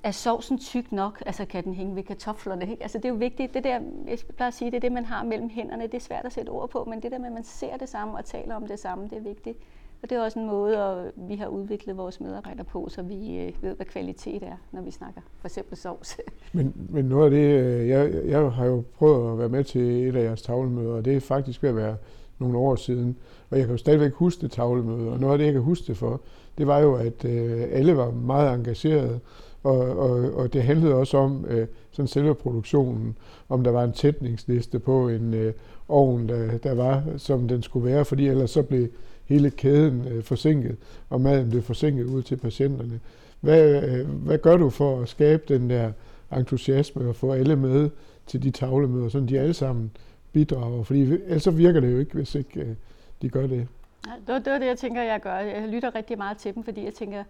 er 0.03 0.11
sovsen 0.11 0.57
tyk 0.57 0.91
nok? 0.91 1.23
Altså 1.25 1.45
kan 1.45 1.63
den 1.63 1.73
hænge 1.73 1.95
ved 1.95 2.03
kartoflerne? 2.03 2.71
Ikke? 2.71 2.83
Altså 2.83 2.97
det 2.97 3.05
er 3.05 3.09
jo 3.09 3.15
vigtigt. 3.15 3.53
Det 3.53 3.63
der, 3.63 3.79
jeg 4.07 4.17
plejer 4.35 4.47
at 4.47 4.53
sige, 4.53 4.71
det 4.71 4.77
er 4.77 4.81
det, 4.81 4.91
man 4.91 5.05
har 5.05 5.23
mellem 5.23 5.49
hænderne. 5.49 5.83
Det 5.83 5.93
er 5.93 5.99
svært 5.99 6.25
at 6.25 6.33
sætte 6.33 6.49
ord 6.49 6.69
på, 6.69 6.83
men 6.83 7.01
det 7.01 7.11
der 7.11 7.17
med, 7.17 7.27
at 7.27 7.33
man 7.33 7.43
ser 7.43 7.77
det 7.77 7.89
samme 7.89 8.17
og 8.17 8.25
taler 8.25 8.55
om 8.55 8.67
det 8.67 8.79
samme, 8.79 9.03
det 9.03 9.17
er 9.17 9.21
vigtigt. 9.21 9.57
Og 10.01 10.09
det 10.09 10.17
er 10.17 10.21
også 10.21 10.39
en 10.39 10.45
måde, 10.45 10.77
at 10.77 11.11
vi 11.15 11.35
har 11.35 11.47
udviklet 11.47 11.97
vores 11.97 12.19
medarbejdere 12.19 12.63
på, 12.63 12.87
så 12.89 13.01
vi 13.01 13.37
øh, 13.37 13.63
ved, 13.63 13.75
hvad 13.75 13.85
kvalitet 13.85 14.43
er, 14.43 14.55
når 14.71 14.81
vi 14.81 14.91
snakker 14.91 15.21
for 15.39 15.47
eksempel 15.47 15.77
sovs. 15.77 16.17
Men, 16.53 16.73
men 16.89 17.05
noget 17.05 17.25
af 17.25 17.31
det, 17.31 17.59
øh, 17.59 17.87
jeg, 17.87 18.13
jeg 18.25 18.51
har 18.51 18.65
jo 18.65 18.83
prøvet 18.97 19.31
at 19.31 19.39
være 19.39 19.49
med 19.49 19.63
til 19.63 20.07
et 20.07 20.15
af 20.15 20.23
jeres 20.23 20.41
tavlemøder, 20.41 20.95
og 20.95 21.05
det 21.05 21.15
er 21.15 21.19
faktisk 21.19 21.63
ved 21.63 21.69
at 21.69 21.75
være 21.75 21.97
nogle 22.39 22.57
år 22.57 22.75
siden. 22.75 23.17
Og 23.49 23.57
jeg 23.57 23.65
kan 23.65 23.73
jo 23.73 23.77
stadigvæk 23.77 24.13
huske 24.13 24.41
det 24.41 24.51
tavlemøde, 24.51 25.09
og 25.09 25.19
noget 25.19 25.33
af 25.33 25.37
det, 25.37 25.45
jeg 25.45 25.53
kan 25.53 25.61
huske 25.61 25.87
det 25.87 25.97
for, 25.97 26.21
det 26.57 26.67
var 26.67 26.79
jo, 26.79 26.95
at 26.95 27.25
øh, 27.25 27.67
alle 27.71 27.97
var 27.97 28.11
meget 28.11 28.53
engagerede, 28.53 29.19
og, 29.63 29.79
og, 29.79 30.33
og 30.33 30.53
det 30.53 30.63
handlede 30.63 30.93
også 30.93 31.17
om 31.17 31.45
øh, 31.49 31.67
sådan 31.91 32.07
selve 32.07 32.35
produktionen, 32.35 33.17
om 33.49 33.63
der 33.63 33.71
var 33.71 33.83
en 33.83 33.93
tætningsliste 33.93 34.79
på 34.79 35.09
en 35.09 35.33
øh, 35.33 35.53
ovn, 35.87 36.29
der, 36.29 36.57
der 36.57 36.73
var, 36.73 37.03
som 37.17 37.47
den 37.47 37.63
skulle 37.63 37.85
være, 37.85 38.05
fordi 38.05 38.27
ellers 38.27 38.51
så 38.51 38.61
blev 38.61 38.87
hele 39.25 39.49
kæden 39.49 40.07
øh, 40.07 40.23
forsinket, 40.23 40.75
og 41.09 41.21
maden 41.21 41.49
blev 41.49 41.61
forsinket 41.61 42.05
ud 42.05 42.21
til 42.21 42.35
patienterne. 42.35 42.99
Hvad, 43.41 43.83
øh, 43.83 44.09
hvad 44.09 44.37
gør 44.37 44.57
du 44.57 44.69
for 44.69 45.01
at 45.01 45.09
skabe 45.09 45.43
den 45.47 45.69
der 45.69 45.91
entusiasme 46.37 47.09
og 47.09 47.15
få 47.15 47.31
alle 47.31 47.55
med 47.55 47.89
til 48.27 48.43
de 48.43 48.51
tavlemøder, 48.51 49.09
så 49.09 49.19
de 49.19 49.39
alle 49.39 49.53
sammen 49.53 49.91
bidrager? 50.33 50.83
Fordi 50.83 51.01
ellers 51.01 51.43
så 51.43 51.51
virker 51.51 51.79
det 51.79 51.91
jo 51.91 51.97
ikke, 51.97 52.13
hvis 52.13 52.35
ikke 52.35 52.59
øh, 52.59 52.75
de 53.21 53.29
gør 53.29 53.47
det. 53.47 53.67
Ja, 54.07 54.33
det 54.43 54.51
var 54.51 54.59
det, 54.59 54.65
jeg 54.65 54.77
tænker, 54.77 55.01
jeg 55.01 55.21
gør. 55.21 55.35
Jeg 55.35 55.67
lytter 55.67 55.95
rigtig 55.95 56.17
meget 56.17 56.37
til 56.37 56.55
dem, 56.55 56.63
fordi 56.63 56.85
jeg 56.85 56.93
tænker, 56.93 57.23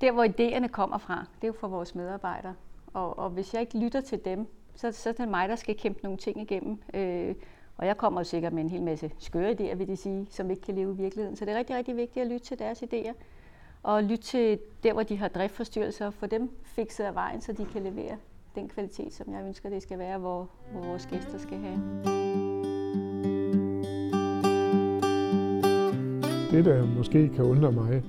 der 0.00 0.12
hvor 0.12 0.24
idéerne 0.24 0.68
kommer 0.68 0.98
fra, 0.98 1.26
det 1.34 1.44
er 1.44 1.48
jo 1.48 1.54
fra 1.60 1.68
vores 1.68 1.94
medarbejdere. 1.94 2.54
Og, 2.92 3.18
og 3.18 3.30
hvis 3.30 3.54
jeg 3.54 3.60
ikke 3.60 3.78
lytter 3.78 4.00
til 4.00 4.24
dem, 4.24 4.46
så, 4.74 4.92
så 4.92 5.08
er 5.08 5.12
det 5.12 5.28
mig, 5.28 5.48
der 5.48 5.56
skal 5.56 5.76
kæmpe 5.76 6.00
nogle 6.02 6.18
ting 6.18 6.40
igennem. 6.40 6.78
Øh, 6.94 7.34
og 7.76 7.86
jeg 7.86 7.96
kommer 7.96 8.20
jo 8.20 8.24
sikkert 8.24 8.52
med 8.52 8.62
en 8.62 8.70
hel 8.70 8.82
masse 8.82 9.10
skøre 9.18 9.50
idéer, 9.50 9.74
vil 9.74 9.88
de 9.88 9.96
sige, 9.96 10.26
som 10.30 10.50
ikke 10.50 10.62
kan 10.62 10.74
leve 10.74 10.92
i 10.92 10.96
virkeligheden. 10.96 11.36
Så 11.36 11.44
det 11.44 11.54
er 11.54 11.58
rigtig, 11.58 11.76
rigtig 11.76 11.96
vigtigt 11.96 12.24
at 12.24 12.32
lytte 12.32 12.46
til 12.46 12.58
deres 12.58 12.82
idéer. 12.82 13.12
Og 13.82 14.02
lytte 14.02 14.24
til 14.24 14.58
der, 14.82 14.92
hvor 14.92 15.02
de 15.02 15.16
har 15.16 15.28
driftforstyrrelser, 15.28 16.10
få 16.10 16.26
dem 16.26 16.50
fikset 16.64 17.04
af 17.04 17.14
vejen, 17.14 17.40
så 17.40 17.52
de 17.52 17.66
kan 17.72 17.82
levere 17.82 18.16
den 18.56 18.68
kvalitet, 18.68 19.14
som 19.14 19.32
jeg 19.32 19.46
ønsker, 19.46 19.68
det 19.68 19.82
skal 19.82 19.98
være, 19.98 20.18
hvor, 20.18 20.48
hvor 20.72 20.80
vores 20.80 21.06
gæster 21.06 21.38
skal 21.38 21.58
have. 21.58 21.78
Det, 26.50 26.64
der 26.64 26.86
måske 26.86 27.28
kan 27.28 27.44
undre 27.44 27.72
mig, 27.72 28.02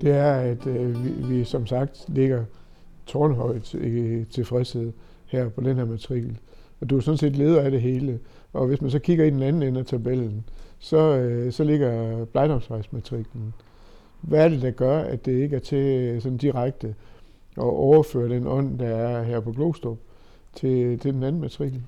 det 0.00 0.10
er, 0.10 0.32
at 0.32 0.66
øh, 0.66 1.04
vi, 1.04 1.36
vi 1.36 1.44
som 1.44 1.66
sagt 1.66 2.04
ligger 2.08 2.44
tårnhøjt 3.06 3.74
i 3.74 4.24
tilfredshed 4.24 4.92
her 5.26 5.48
på 5.48 5.60
den 5.60 5.76
her 5.76 5.84
matrikel. 5.84 6.38
Og 6.80 6.90
du 6.90 6.96
er 6.96 7.00
sådan 7.00 7.18
set 7.18 7.36
leder 7.36 7.60
af 7.60 7.70
det 7.70 7.80
hele. 7.80 8.20
Og 8.52 8.66
hvis 8.66 8.80
man 8.80 8.90
så 8.90 8.98
kigger 8.98 9.24
i 9.24 9.30
den 9.30 9.42
anden 9.42 9.62
ende 9.62 9.80
af 9.80 9.86
tabellen, 9.86 10.44
så, 10.78 10.96
øh, 10.96 11.52
så 11.52 11.64
ligger 11.64 12.24
Blejdomsvejsmatriklen. 12.24 13.54
Hvad 14.20 14.44
er 14.44 14.48
det, 14.48 14.62
der 14.62 14.70
gør, 14.70 14.98
at 14.98 15.26
det 15.26 15.32
ikke 15.42 15.56
er 15.56 15.60
til 15.60 15.78
øh, 15.78 16.22
sådan 16.22 16.38
direkte 16.38 16.94
og 17.56 17.78
overføre 17.78 18.28
den 18.28 18.46
ånd, 18.46 18.78
der 18.78 18.86
er 18.86 19.22
her 19.22 19.40
på 19.40 19.52
Glostrup, 19.52 19.98
til, 20.54 20.98
til 20.98 21.14
den 21.14 21.22
anden 21.22 21.40
matrikel? 21.40 21.82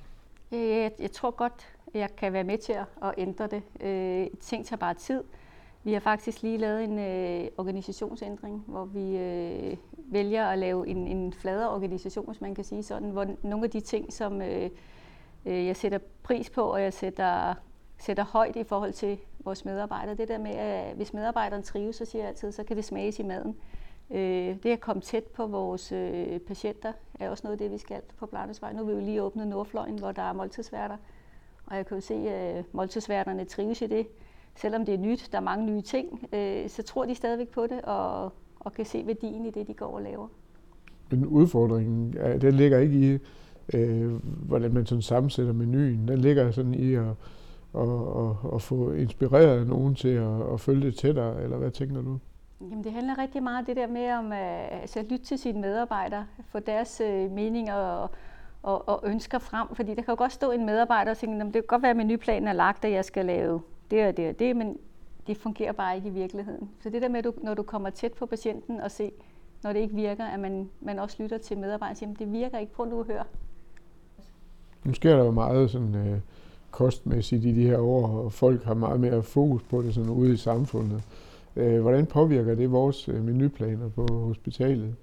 Øh, 0.51 0.69
jeg, 0.69 0.91
jeg 0.99 1.11
tror 1.11 1.31
godt, 1.31 1.67
jeg 1.93 2.15
kan 2.15 2.33
være 2.33 2.43
med 2.43 2.57
til 2.57 2.73
at 2.73 3.13
ændre 3.17 3.47
det. 3.47 3.61
Øh, 3.81 4.27
ting 4.39 4.65
tager 4.65 4.77
bare 4.77 4.93
tid. 4.93 5.23
Vi 5.83 5.93
har 5.93 5.99
faktisk 5.99 6.41
lige 6.41 6.57
lavet 6.57 6.83
en 6.83 6.99
øh, 6.99 7.47
organisationsændring, 7.57 8.63
hvor 8.67 8.85
vi 8.85 9.17
øh, 9.17 9.77
vælger 9.97 10.45
at 10.45 10.59
lave 10.59 10.87
en, 10.87 11.07
en 11.07 11.33
fladere 11.33 11.69
organisation, 11.69 12.25
hvis 12.25 12.41
man 12.41 12.55
kan 12.55 12.63
sige 12.63 12.83
sådan, 12.83 13.09
hvor 13.09 13.27
nogle 13.43 13.65
af 13.65 13.71
de 13.71 13.79
ting, 13.79 14.13
som 14.13 14.41
øh, 14.41 14.69
øh 15.45 15.65
jeg 15.65 15.75
sætter 15.75 15.99
pris 16.23 16.49
på, 16.49 16.61
og 16.61 16.81
jeg 16.81 16.93
sætter, 16.93 17.53
sætter 17.97 18.23
højt 18.23 18.55
i 18.55 18.63
forhold 18.63 18.93
til 18.93 19.17
vores 19.39 19.65
medarbejdere, 19.65 20.15
det 20.15 20.27
der 20.27 20.37
med, 20.37 20.51
at 20.51 20.95
hvis 20.95 21.13
medarbejderen 21.13 21.63
trives, 21.63 21.95
så 21.95 22.05
siger 22.05 22.21
jeg 22.21 22.29
altid, 22.29 22.51
så 22.51 22.63
kan 22.63 22.77
det 22.77 22.85
smages 22.85 23.19
i 23.19 23.23
maden. 23.23 23.55
Øh, 24.11 24.55
det 24.63 24.65
at 24.65 24.79
komme 24.79 25.01
tæt 25.01 25.23
på 25.23 25.47
vores 25.47 25.91
øh, 25.91 26.39
patienter 26.39 26.93
er 27.19 27.29
også 27.29 27.41
noget 27.43 27.53
af 27.53 27.57
det, 27.57 27.71
vi 27.71 27.77
skal 27.77 28.01
på 28.17 28.25
Blarnesvej. 28.25 28.73
Nu 28.73 28.85
vil 28.85 28.97
vi 28.97 29.01
lige 29.01 29.23
åbne 29.23 29.45
Nordfløjen, 29.45 29.99
hvor 29.99 30.11
der 30.11 30.21
er 30.21 30.33
måltidsværter, 30.33 30.97
og 31.65 31.75
jeg 31.75 31.85
kan 31.85 31.97
jo 31.97 32.01
se, 32.01 32.13
at 32.13 32.65
måltidsværterne 32.71 33.45
trives 33.45 33.81
i 33.81 33.87
det 33.87 34.07
selvom 34.57 34.85
det 34.85 34.93
er 34.93 34.97
nyt, 34.97 35.29
der 35.31 35.37
er 35.37 35.41
mange 35.41 35.65
nye 35.65 35.81
ting, 35.81 36.27
øh, 36.33 36.69
så 36.69 36.83
tror 36.83 37.05
de 37.05 37.15
stadigvæk 37.15 37.49
på 37.49 37.67
det 37.67 37.81
og, 37.81 38.33
og 38.59 38.73
kan 38.73 38.85
se 38.85 39.03
værdien 39.05 39.45
i 39.45 39.51
det, 39.51 39.67
de 39.67 39.73
går 39.73 39.95
og 39.95 40.01
laver. 40.01 40.27
Men 41.11 41.25
udfordringen, 41.25 42.17
øh, 42.17 42.41
den 42.41 42.53
ligger 42.53 42.79
ikke 42.79 42.95
i, 42.95 43.19
øh, 43.77 44.11
hvordan 44.47 44.73
man 44.73 44.85
sådan 44.85 45.01
sammensætter 45.01 45.53
menuen. 45.53 46.07
Den 46.07 46.19
ligger 46.19 46.51
sådan 46.51 46.73
i 46.73 46.93
at, 46.93 47.05
at, 47.75 47.89
at, 48.17 48.53
at 48.53 48.61
få 48.61 48.91
inspireret 48.91 49.67
nogen 49.67 49.95
til 49.95 50.07
at, 50.07 50.53
at 50.53 50.59
følge 50.59 50.85
det 50.85 50.95
tættere, 50.95 51.43
eller 51.43 51.57
hvad 51.57 51.71
tænker 51.71 52.01
du? 52.01 52.19
Jamen, 52.61 52.83
det 52.83 52.91
handler 52.91 53.17
rigtig 53.17 53.43
meget 53.43 53.59
om 53.59 53.65
det 53.65 53.75
der 53.75 53.87
med 53.87 54.11
om, 54.11 54.33
øh, 54.33 54.81
altså, 54.81 54.99
at 54.99 55.05
lytte 55.05 55.25
til 55.25 55.39
sine 55.39 55.61
medarbejdere, 55.61 56.25
få 56.49 56.59
deres 56.59 57.01
øh, 57.01 57.31
meninger 57.31 57.73
og, 57.73 58.09
og, 58.63 58.89
og 58.89 58.99
ønsker 59.03 59.39
frem. 59.39 59.67
Fordi 59.75 59.89
der 59.89 60.01
kan 60.01 60.11
jo 60.11 60.15
godt 60.17 60.31
stå 60.31 60.51
en 60.51 60.65
medarbejder 60.65 61.11
og 61.11 61.17
tænke, 61.17 61.45
det 61.45 61.53
kan 61.53 61.63
godt 61.67 61.81
være, 61.81 61.91
at 61.91 61.97
menuplanen 61.97 62.47
er 62.47 62.53
lagt, 62.53 62.85
at 62.85 62.91
jeg 62.91 63.05
skal 63.05 63.25
lave 63.25 63.61
det 63.91 64.07
og 64.07 64.17
det 64.17 64.29
og 64.29 64.39
det, 64.39 64.55
men 64.55 64.77
det 65.27 65.37
fungerer 65.37 65.71
bare 65.71 65.95
ikke 65.95 66.07
i 66.07 66.11
virkeligheden. 66.11 66.69
Så 66.83 66.89
det 66.89 67.01
der 67.01 67.09
med, 67.09 67.17
at 67.17 67.23
du, 67.25 67.33
når 67.43 67.53
du 67.53 67.63
kommer 67.63 67.89
tæt 67.89 68.13
på 68.13 68.25
patienten 68.25 68.81
og 68.81 68.91
se, 68.91 69.11
når 69.63 69.73
det 69.73 69.79
ikke 69.79 69.95
virker, 69.95 70.25
at 70.25 70.39
man, 70.39 70.69
man 70.81 70.99
også 70.99 71.23
lytter 71.23 71.37
til 71.37 71.57
medarbejderen 71.57 71.91
og 71.91 71.97
siger, 71.97 72.13
det 72.13 72.31
virker 72.31 72.57
ikke, 72.57 72.73
på 72.73 72.85
nu 72.85 72.99
at 72.99 73.07
høre. 73.07 73.23
Nu 74.83 74.93
sker 74.93 75.15
der 75.17 75.25
jo 75.25 75.31
meget 75.31 75.71
sådan, 75.71 75.95
øh, 75.95 76.19
kostmæssigt 76.71 77.45
i 77.45 77.55
de 77.55 77.67
her 77.67 77.77
år, 77.77 78.07
og 78.07 78.33
folk 78.33 78.63
har 78.63 78.73
meget 78.73 78.99
mere 78.99 79.23
fokus 79.23 79.63
på 79.63 79.81
det 79.81 79.93
sådan 79.93 80.09
ude 80.09 80.33
i 80.33 80.37
samfundet. 80.37 81.03
Øh, 81.57 81.81
hvordan 81.81 82.05
påvirker 82.05 82.55
det 82.55 82.71
vores 82.71 83.09
øh, 83.09 83.23
menuplaner 83.23 83.89
på 83.89 84.05
hospitalet? 84.11 84.95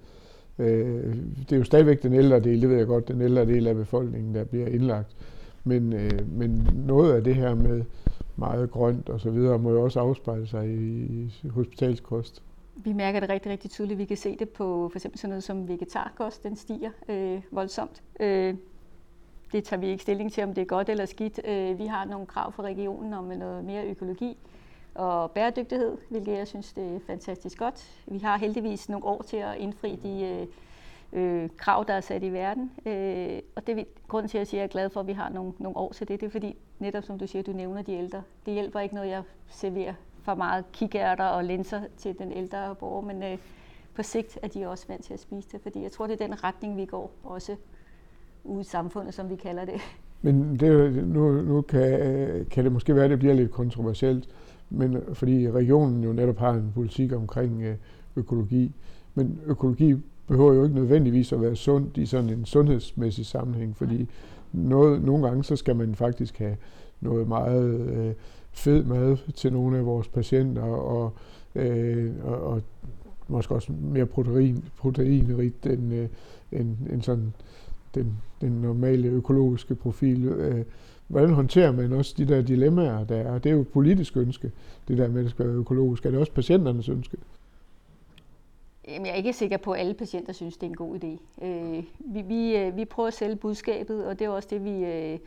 Øh, 0.59 1.15
det 1.39 1.51
er 1.51 1.57
jo 1.57 1.63
stadigvæk 1.63 2.03
den 2.03 2.13
ældre 2.13 2.39
del, 2.39 2.61
det 2.61 2.69
ved 2.69 2.77
jeg 2.77 2.87
godt, 2.87 3.07
den 3.07 3.21
ældre 3.21 3.45
del 3.45 3.67
af 3.67 3.75
befolkningen, 3.75 4.35
der 4.35 4.43
bliver 4.43 4.67
indlagt. 4.67 5.15
Men, 5.63 5.93
øh, 5.93 6.31
men 6.31 6.69
noget 6.87 7.13
af 7.13 7.23
det 7.23 7.35
her 7.35 7.55
med 7.55 7.83
meget 8.35 8.71
grønt 8.71 9.09
og 9.09 9.19
så 9.19 9.29
videre, 9.29 9.59
må 9.59 9.71
jo 9.71 9.83
også 9.83 9.99
afspejle 9.99 10.47
sig 10.47 10.69
i, 10.69 11.03
i 11.03 11.47
hospitalskost. 11.49 12.43
Vi 12.75 12.93
mærker 12.93 13.19
det 13.19 13.29
rigtig, 13.29 13.51
rigtig 13.51 13.71
tydeligt. 13.71 13.99
Vi 13.99 14.05
kan 14.05 14.17
se 14.17 14.35
det 14.39 14.49
på 14.49 14.89
for 14.91 14.97
eksempel 14.97 15.19
sådan 15.19 15.29
noget 15.29 15.43
som 15.43 15.67
vegetarkost, 15.67 16.43
den 16.43 16.55
stiger 16.55 16.89
øh, 17.09 17.41
voldsomt. 17.51 18.03
Øh, 18.19 18.55
det 19.51 19.63
tager 19.63 19.79
vi 19.79 19.87
ikke 19.87 20.01
stilling 20.01 20.31
til, 20.31 20.43
om 20.43 20.53
det 20.53 20.61
er 20.61 20.65
godt 20.65 20.89
eller 20.89 21.05
skidt. 21.05 21.39
Øh, 21.47 21.79
vi 21.79 21.85
har 21.85 22.05
nogle 22.05 22.25
krav 22.25 22.51
fra 22.51 22.63
regionen 22.63 23.13
om 23.13 23.25
noget 23.25 23.65
mere 23.65 23.85
økologi 23.85 24.37
og 24.95 25.31
bæredygtighed, 25.31 25.97
hvilket 26.09 26.37
jeg 26.37 26.47
synes 26.47 26.73
det 26.73 26.95
er 26.95 26.99
fantastisk 27.07 27.57
godt. 27.57 28.03
Vi 28.07 28.17
har 28.17 28.37
heldigvis 28.37 28.89
nogle 28.89 29.05
år 29.05 29.21
til 29.21 29.37
at 29.37 29.57
indfri 29.57 29.95
de 29.95 30.47
øh, 31.13 31.43
øh 31.43 31.49
krav, 31.57 31.85
der 31.87 31.93
er 31.93 32.01
sat 32.01 32.23
i 32.23 32.29
verden. 32.29 32.71
Øh, 32.85 33.39
og 33.55 33.67
det 33.67 33.79
er 33.79 33.83
grunden 34.07 34.29
til, 34.29 34.37
at 34.37 34.39
jeg 34.39 34.47
siger, 34.47 34.59
at 34.59 34.61
jeg 34.61 34.67
er 34.67 34.71
glad 34.71 34.89
for, 34.89 34.99
at 34.99 35.07
vi 35.07 35.13
har 35.13 35.29
nogle, 35.29 35.53
nogle 35.59 35.77
år 35.77 35.91
til 35.91 36.07
det. 36.07 36.19
Det 36.19 36.25
er 36.25 36.31
fordi, 36.31 36.55
netop 36.79 37.03
som 37.03 37.19
du 37.19 37.27
siger, 37.27 37.43
du 37.43 37.51
nævner 37.51 37.81
de 37.81 37.93
ældre. 37.93 38.23
Det 38.45 38.53
hjælper 38.53 38.79
ikke 38.79 38.95
noget, 38.95 39.09
jeg 39.09 39.23
serverer 39.49 39.93
for 40.23 40.35
meget 40.35 40.65
kikærter 40.71 41.25
og 41.25 41.43
linser 41.43 41.81
til 41.97 42.19
den 42.19 42.31
ældre 42.31 42.75
borger, 42.75 43.01
men 43.01 43.23
øh, 43.23 43.37
på 43.95 44.03
sigt 44.03 44.39
er 44.41 44.47
de 44.47 44.67
også 44.67 44.85
vant 44.87 45.03
til 45.03 45.13
at 45.13 45.19
spise 45.19 45.49
det, 45.51 45.61
fordi 45.61 45.83
jeg 45.83 45.91
tror, 45.91 46.07
det 46.07 46.21
er 46.21 46.27
den 46.27 46.43
retning, 46.43 46.77
vi 46.77 46.85
går 46.85 47.11
også 47.23 47.55
ude 48.43 48.61
i 48.61 48.63
samfundet, 48.63 49.13
som 49.13 49.29
vi 49.29 49.35
kalder 49.35 49.65
det. 49.65 49.81
Men 50.21 50.59
det, 50.59 50.93
nu, 51.07 51.31
nu 51.31 51.61
kan, 51.61 52.45
kan 52.51 52.63
det 52.63 52.71
måske 52.71 52.95
være, 52.95 53.03
at 53.03 53.09
det 53.09 53.19
bliver 53.19 53.33
lidt 53.33 53.51
kontroversielt, 53.51 54.29
men 54.69 54.97
fordi 55.13 55.51
regionen 55.51 56.03
jo 56.03 56.13
netop 56.13 56.37
har 56.37 56.51
en 56.51 56.71
politik 56.73 57.13
omkring 57.13 57.61
øh, 57.61 57.75
økologi. 58.15 58.71
Men 59.15 59.39
økologi 59.45 59.95
behøver 60.27 60.53
jo 60.53 60.63
ikke 60.63 60.75
nødvendigvis 60.75 61.33
at 61.33 61.41
være 61.41 61.55
sundt 61.55 61.97
i 61.97 62.05
sådan 62.05 62.29
en 62.29 62.45
sundhedsmæssig 62.45 63.25
sammenhæng, 63.25 63.77
fordi 63.77 64.09
noget, 64.53 65.03
nogle 65.03 65.27
gange 65.27 65.43
så 65.43 65.55
skal 65.55 65.75
man 65.75 65.95
faktisk 65.95 66.37
have 66.37 66.57
noget 67.01 67.27
meget 67.27 67.79
øh, 67.79 68.13
fed 68.51 68.83
mad 68.83 69.17
til 69.33 69.53
nogle 69.53 69.77
af 69.77 69.85
vores 69.85 70.07
patienter, 70.07 70.61
og, 70.61 71.13
øh, 71.55 72.11
og, 72.23 72.43
og 72.43 72.61
måske 73.27 73.55
også 73.55 73.71
mere 73.81 74.05
protein, 74.05 74.63
proteinrigt 74.77 75.65
end, 75.65 75.93
øh, 75.93 76.07
end, 76.51 76.75
end 76.89 77.01
sådan 77.01 77.33
den, 77.95 78.13
den 78.41 78.51
normale 78.51 79.07
økologiske 79.07 79.75
profil. 79.75 80.25
Øh, 80.25 80.65
hvordan 81.07 81.33
håndterer 81.33 81.71
man 81.71 81.93
også 81.93 82.13
de 82.17 82.27
der 82.27 82.41
dilemmaer, 82.41 83.03
der 83.03 83.15
er? 83.15 83.37
Det 83.37 83.49
er 83.49 83.53
jo 83.53 83.61
et 83.61 83.67
politisk 83.67 84.17
ønske, 84.17 84.51
det 84.87 84.97
der 84.97 85.07
med, 85.07 85.19
at 85.19 85.23
det 85.23 85.31
skal 85.31 85.47
være 85.47 85.55
økologisk. 85.55 86.05
Er 86.05 86.11
det 86.11 86.19
også 86.19 86.31
patienternes 86.31 86.89
ønske? 86.89 87.17
Jamen, 88.87 89.05
jeg 89.05 89.11
er 89.11 89.17
ikke 89.17 89.33
sikker 89.33 89.57
på, 89.57 89.71
at 89.71 89.79
alle 89.79 89.93
patienter 89.93 90.33
synes, 90.33 90.57
det 90.57 90.63
er 90.63 90.69
en 90.69 90.75
god 90.75 90.95
idé. 90.95 91.45
Øh, 91.45 91.83
vi, 91.99 92.21
vi, 92.21 92.57
øh, 92.57 92.77
vi 92.77 92.85
prøver 92.85 93.07
at 93.07 93.13
sælge 93.13 93.35
budskabet, 93.35 94.05
og 94.05 94.19
det 94.19 94.25
er 94.25 94.29
også 94.29 94.47
det, 94.51 94.63
vi 94.63 94.85
øh, 94.85 95.19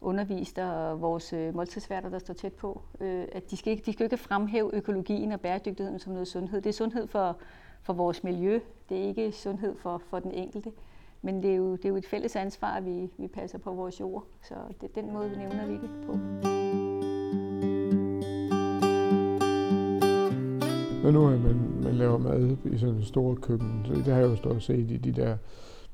underviser 0.00 0.94
vores 0.94 1.32
øh, 1.32 1.54
måltidsværter, 1.54 2.08
der 2.08 2.18
står 2.18 2.34
tæt 2.34 2.52
på. 2.52 2.82
Øh, 3.00 3.24
at 3.32 3.50
de 3.50 3.56
skal, 3.56 3.70
ikke, 3.70 3.82
de 3.86 3.92
skal 3.92 4.04
ikke 4.04 4.16
fremhæve 4.16 4.74
økologien 4.74 5.32
og 5.32 5.40
bæredygtigheden 5.40 5.98
som 5.98 6.12
noget 6.12 6.28
sundhed. 6.28 6.60
Det 6.60 6.68
er 6.68 6.74
sundhed 6.74 7.06
for, 7.06 7.36
for 7.82 7.92
vores 7.92 8.24
miljø. 8.24 8.60
Det 8.88 8.98
er 8.98 9.02
ikke 9.02 9.32
sundhed 9.32 9.74
for, 9.76 10.02
for 10.10 10.18
den 10.18 10.32
enkelte. 10.32 10.70
Men 11.24 11.42
det 11.42 11.50
er 11.50 11.54
jo, 11.54 11.72
det 11.72 11.84
er 11.84 11.88
jo 11.88 11.96
et 11.96 12.06
fælles 12.06 12.36
ansvar, 12.36 12.76
at 12.76 12.84
vi, 12.84 13.10
vi 13.18 13.26
passer 13.28 13.58
på 13.58 13.72
vores 13.72 14.00
jord. 14.00 14.24
Så 14.42 14.54
det 14.80 14.90
er 14.96 15.00
den 15.02 15.12
måde, 15.12 15.30
vi 15.30 15.36
nævner 15.36 15.66
vi 15.66 15.72
det 15.72 15.90
på. 16.06 16.12
Når 21.02 21.10
nu 21.10 21.24
er 21.24 21.38
man, 21.38 21.82
man 21.82 21.94
laver 21.94 22.18
mad 22.18 22.56
i 22.64 22.78
sådan 22.78 22.94
en 22.94 23.02
stor 23.02 23.34
køkken, 23.34 23.82
så 23.84 23.92
det 23.94 24.04
har 24.04 24.20
jeg 24.20 24.30
jo 24.30 24.36
stået 24.36 24.56
og 24.56 24.62
set 24.62 24.90
i 24.90 24.96
de 24.96 25.12
der 25.12 25.36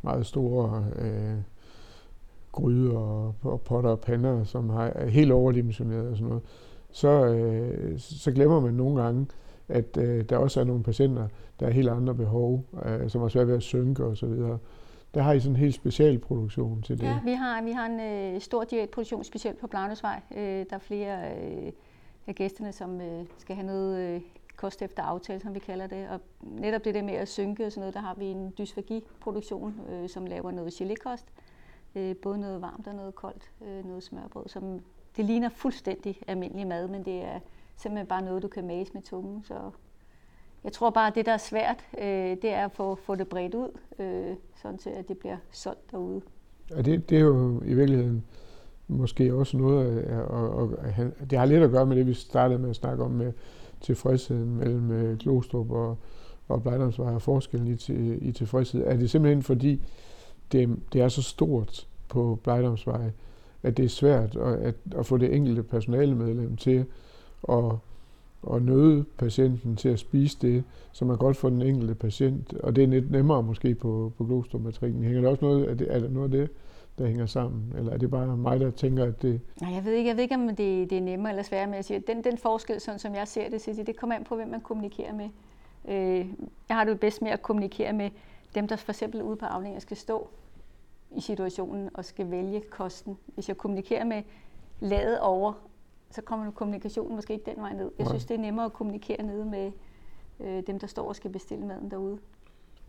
meget 0.02 0.26
store 0.26 0.86
øh, 0.98 1.36
gryder 2.52 2.98
og, 2.98 3.34
og 3.42 3.60
potter 3.60 3.90
og 3.90 4.00
pander, 4.00 4.44
som 4.44 4.70
har, 4.70 4.84
er 4.84 5.06
helt 5.06 5.32
overdimensioneret 5.32 6.08
og 6.08 6.16
sådan 6.16 6.28
noget, 6.28 6.42
så, 6.90 7.24
øh, 7.26 7.98
så 7.98 8.32
glemmer 8.32 8.60
man 8.60 8.74
nogle 8.74 9.02
gange, 9.02 9.26
at 9.68 9.96
øh, 9.96 10.24
der 10.24 10.36
også 10.36 10.60
er 10.60 10.64
nogle 10.64 10.82
patienter, 10.82 11.28
der 11.60 11.66
har 11.66 11.72
helt 11.72 11.88
andre 11.88 12.14
behov, 12.14 12.64
øh, 12.84 13.10
som 13.10 13.20
har 13.20 13.28
svært 13.28 13.48
ved 13.48 13.54
at 13.54 13.62
synke 13.62 14.04
og 14.04 14.16
så 14.16 14.26
videre. 14.26 14.58
Der 15.14 15.22
har 15.22 15.32
I 15.32 15.40
sådan 15.40 15.52
en 15.52 15.60
helt 15.60 15.74
special 15.74 16.18
produktion 16.18 16.82
til 16.82 16.98
det. 16.98 17.06
Ja, 17.06 17.20
vi 17.24 17.32
har, 17.32 17.62
vi 17.62 17.72
har 17.72 17.86
en 17.86 18.00
øh, 18.00 18.40
stor 18.40 18.64
diætproduktion, 18.64 19.24
specielt 19.24 19.58
på 19.58 19.66
Blagnesvej. 19.66 20.20
Øh, 20.36 20.66
der 20.70 20.76
er 20.76 20.78
flere 20.78 21.36
øh, 21.36 21.72
af 22.26 22.34
gæsterne, 22.34 22.72
som 22.72 23.00
øh, 23.00 23.24
skal 23.38 23.56
have 23.56 23.66
noget 23.66 23.98
øh, 23.98 24.20
kost 24.56 24.82
efter 24.82 25.02
aftale, 25.02 25.40
som 25.40 25.54
vi 25.54 25.58
kalder 25.58 25.86
det. 25.86 26.08
Og 26.08 26.20
netop 26.40 26.84
det 26.84 26.94
der 26.94 27.02
med 27.02 27.14
at 27.14 27.28
synke 27.28 27.66
og 27.66 27.72
sådan 27.72 27.80
noget, 27.80 27.94
der 27.94 28.00
har 28.00 28.14
vi 28.14 28.24
en 28.24 28.54
dysfagiproduktion, 28.58 29.80
øh, 29.90 30.08
som 30.08 30.26
laver 30.26 30.50
noget 30.50 30.80
gelékost. 30.80 31.24
Øh, 31.94 32.16
både 32.16 32.40
noget 32.40 32.60
varmt 32.60 32.86
og 32.86 32.94
noget 32.94 33.14
koldt, 33.14 33.50
øh, 33.66 33.84
noget 33.86 34.02
smørbrød, 34.02 34.48
som 34.48 34.80
det 35.16 35.24
ligner 35.24 35.48
fuldstændig 35.48 36.20
almindelig 36.26 36.66
mad, 36.66 36.88
men 36.88 37.04
det 37.04 37.24
er 37.24 37.40
simpelthen 37.76 38.06
bare 38.06 38.22
noget, 38.22 38.42
du 38.42 38.48
kan 38.48 38.66
mase 38.66 38.92
med 38.94 39.02
tungen. 39.02 39.42
Så 39.42 39.70
jeg 40.64 40.72
tror 40.72 40.90
bare, 40.90 41.06
at 41.06 41.14
det, 41.14 41.26
der 41.26 41.32
er 41.32 41.36
svært, 41.36 41.84
øh, 41.98 42.36
det 42.42 42.44
er 42.44 42.64
at 42.64 42.72
få, 42.72 42.94
få 42.94 43.14
det 43.14 43.28
bredt 43.28 43.54
ud, 43.54 43.78
øh, 43.98 44.36
sådan 44.62 44.78
til 44.78 44.90
at 44.90 45.08
det 45.08 45.18
bliver 45.18 45.36
solgt 45.52 45.90
derude. 45.90 46.20
Ja, 46.70 46.82
det, 46.82 47.10
det 47.10 47.16
er 47.16 47.22
jo 47.22 47.62
i 47.64 47.74
virkeligheden 47.74 48.24
måske 48.88 49.34
også 49.34 49.56
noget, 49.56 50.04
og, 50.10 50.50
og, 50.50 50.70
det 51.30 51.38
har 51.38 51.44
lidt 51.44 51.62
at 51.62 51.70
gøre 51.70 51.86
med 51.86 51.96
det, 51.96 52.06
vi 52.06 52.14
startede 52.14 52.58
med 52.58 52.70
at 52.70 52.76
snakke 52.76 53.04
om 53.04 53.10
med 53.10 53.32
tilfredsheden 53.80 54.56
mellem 54.56 54.88
Klostrup 54.88 55.18
Glostrup 55.18 55.70
og, 55.70 55.98
og 56.48 56.62
Blejdomsvej 56.62 57.14
og 57.14 57.22
forskellen 57.22 57.68
i, 57.68 57.76
til, 57.76 58.28
i 58.28 58.32
tilfredshed. 58.32 58.84
Er 58.86 58.96
det 58.96 59.10
simpelthen 59.10 59.42
fordi, 59.42 59.82
det, 60.52 60.76
det 60.92 61.00
er 61.00 61.08
så 61.08 61.22
stort 61.22 61.86
på 62.08 62.38
Blejdomsvej, 62.42 63.10
at 63.62 63.76
det 63.76 63.84
er 63.84 63.88
svært 63.88 64.36
at, 64.36 64.54
at, 64.54 64.74
at 64.96 65.06
få 65.06 65.16
det 65.16 65.34
enkelte 65.34 65.62
personalemedlem 65.62 66.56
til 66.56 66.84
at 67.48 67.64
og 68.42 68.62
nøde 68.62 69.04
patienten 69.18 69.76
til 69.76 69.88
at 69.88 69.98
spise 69.98 70.38
det, 70.42 70.64
som 70.92 71.10
er 71.10 71.16
godt 71.16 71.36
for 71.36 71.48
den 71.48 71.62
enkelte 71.62 71.94
patient. 71.94 72.52
Og 72.52 72.76
det 72.76 72.84
er 72.84 72.88
lidt 72.88 73.10
nemmere 73.10 73.42
måske 73.42 73.74
på, 73.74 74.12
på 74.18 74.24
glostomatrikken. 74.24 75.04
Hænger 75.04 75.20
der 75.20 75.28
også 75.28 75.44
noget, 75.44 75.70
er, 75.70 75.74
det, 75.74 75.94
er 75.94 75.98
der 76.00 76.08
noget 76.08 76.34
af 76.34 76.40
det, 76.40 76.50
der 76.98 77.06
hænger 77.06 77.26
sammen? 77.26 77.74
Eller 77.78 77.92
er 77.92 77.96
det 77.96 78.10
bare 78.10 78.36
mig, 78.36 78.60
der 78.60 78.70
tænker, 78.70 79.04
at 79.04 79.22
det... 79.22 79.40
Nej, 79.60 79.74
jeg 79.74 79.84
ved 79.84 79.92
ikke, 79.92 80.08
jeg 80.08 80.16
ved 80.16 80.22
ikke 80.22 80.34
om 80.34 80.48
det, 80.48 80.90
det 80.90 80.92
er 80.92 81.00
nemmere 81.00 81.32
eller 81.32 81.42
sværere, 81.42 81.66
men 81.66 81.74
jeg 81.74 81.84
siger, 81.84 82.00
den, 82.00 82.24
den 82.24 82.38
forskel, 82.38 82.80
sådan 82.80 82.98
som 82.98 83.14
jeg 83.14 83.28
ser 83.28 83.50
det, 83.50 83.60
siger, 83.60 83.84
det 83.84 83.96
kommer 83.96 84.16
an 84.16 84.24
på, 84.24 84.36
hvem 84.36 84.48
man 84.48 84.60
kommunikerer 84.60 85.12
med. 85.14 85.28
Øh, 85.88 86.26
jeg 86.68 86.76
har 86.76 86.84
det 86.84 87.00
bedst 87.00 87.22
med 87.22 87.30
at 87.30 87.42
kommunikere 87.42 87.92
med 87.92 88.10
dem, 88.54 88.68
der 88.68 88.76
for 88.76 88.92
eksempel 88.92 89.22
ude 89.22 89.36
på 89.36 89.46
afdelingen 89.46 89.80
skal 89.80 89.96
stå 89.96 90.28
i 91.16 91.20
situationen 91.20 91.90
og 91.94 92.04
skal 92.04 92.30
vælge 92.30 92.60
kosten. 92.70 93.18
Hvis 93.34 93.48
jeg 93.48 93.56
kommunikerer 93.56 94.04
med 94.04 94.22
ladet 94.80 95.20
over, 95.20 95.52
så 96.10 96.22
kommer 96.22 96.50
kommunikationen 96.50 97.16
måske 97.16 97.32
ikke 97.32 97.50
den 97.50 97.62
vej 97.62 97.72
ned. 97.72 97.90
Jeg 97.98 98.06
synes, 98.06 98.24
det 98.24 98.34
er 98.34 98.38
nemmere 98.38 98.64
at 98.64 98.72
kommunikere 98.72 99.22
nede 99.22 99.44
med 99.44 99.72
øh, 100.40 100.62
dem, 100.66 100.78
der 100.78 100.86
står 100.86 101.08
og 101.08 101.16
skal 101.16 101.30
bestille 101.30 101.66
maden 101.66 101.90
derude. 101.90 102.18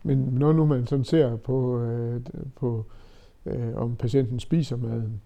Men 0.02 0.18
når 0.18 0.52
nu 0.52 0.66
man 0.66 0.86
sådan 0.86 1.04
ser 1.04 1.36
på, 1.36 1.80
øh, 1.80 2.20
på 2.56 2.84
øh, 3.46 3.76
om 3.76 3.96
patienten 3.96 4.40
spiser 4.40 4.76
maden, 4.76 5.20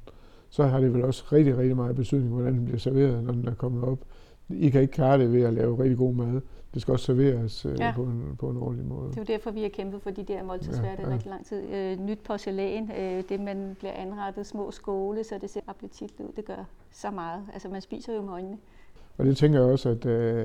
så 0.49 0.67
har 0.67 0.81
det 0.81 0.95
vel 0.95 1.05
også 1.05 1.25
rigtig, 1.33 1.59
rigtig 1.59 1.77
meget 1.77 1.97
betydning, 1.97 2.33
hvordan 2.35 2.55
den 2.55 2.65
bliver 2.65 2.79
serveret, 2.79 3.25
når 3.25 3.33
den 3.33 3.49
er 3.49 3.55
kommet 3.55 3.85
op. 3.85 3.99
I 4.49 4.69
kan 4.71 4.81
ikke 4.81 4.93
klare 4.93 5.19
det 5.19 5.33
ved 5.33 5.43
at 5.43 5.53
lave 5.53 5.79
rigtig 5.79 5.99
god 5.99 6.15
mad. 6.15 6.41
Det 6.75 6.83
skal 6.83 6.93
også 6.93 7.05
serveres 7.05 7.67
øh, 7.67 7.77
ja. 7.79 7.93
på, 7.97 8.03
en, 8.03 8.37
på 8.39 8.51
en 8.51 8.57
ordentlig 8.57 8.87
måde. 8.87 9.09
Det 9.09 9.17
er 9.17 9.21
jo 9.21 9.35
derfor, 9.35 9.51
vi 9.51 9.63
har 9.63 9.69
kæmpet 9.69 10.03
for 10.03 10.11
de 10.11 10.23
der 10.23 10.43
måltidsværter 10.43 11.03
ja, 11.03 11.09
ja. 11.09 11.15
rigtig 11.15 11.31
lang 11.31 11.47
tid. 11.47 11.63
Øh, 11.75 12.01
nyt 12.01 12.19
porcelæn, 12.25 12.91
øh, 13.01 13.23
det 13.29 13.41
man 13.41 13.77
bliver 13.79 13.93
anrettet, 13.93 14.47
små 14.47 14.71
skåle, 14.71 15.25
så 15.25 15.35
det 15.41 15.51
ser 15.51 15.61
appetitligt 15.67 16.21
ud. 16.21 16.33
Det 16.37 16.45
gør 16.45 16.65
så 16.91 17.11
meget. 17.11 17.43
Altså 17.53 17.69
man 17.69 17.81
spiser 17.81 18.15
jo 18.15 18.23
med 18.23 18.33
øjnene. 18.33 18.57
Og 19.19 19.25
det 19.25 19.37
tænker 19.37 19.61
jeg 19.61 19.69
også, 19.69 19.89
at, 19.89 20.07
øh, 20.07 20.45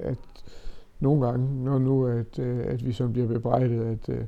at 0.00 0.18
nogle 1.00 1.26
gange, 1.26 1.64
når 1.64 1.78
nu 1.78 2.06
at, 2.06 2.38
øh, 2.38 2.66
at 2.66 2.86
vi 2.86 2.92
sådan 2.92 3.12
bliver 3.12 3.28
bebrejdet, 3.28 3.84
at, 3.84 4.08
øh, 4.08 4.24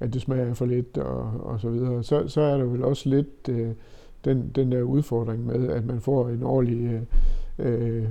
at 0.00 0.14
det 0.14 0.22
smager 0.22 0.54
for 0.54 0.66
lidt 0.66 0.98
og, 0.98 1.40
og 1.40 1.60
så 1.60 1.70
videre, 1.70 2.02
så, 2.02 2.28
så 2.28 2.40
er 2.40 2.56
der 2.56 2.64
vel 2.64 2.84
også 2.84 3.08
lidt 3.08 3.48
øh, 3.48 3.70
den, 4.24 4.52
den 4.54 4.72
der 4.72 4.82
udfordring 4.82 5.46
med, 5.46 5.68
at 5.68 5.84
man 5.84 6.00
får 6.00 6.28
en 6.28 6.42
ordentlig 6.42 6.92
øh, 6.92 7.02
øh 7.58 8.08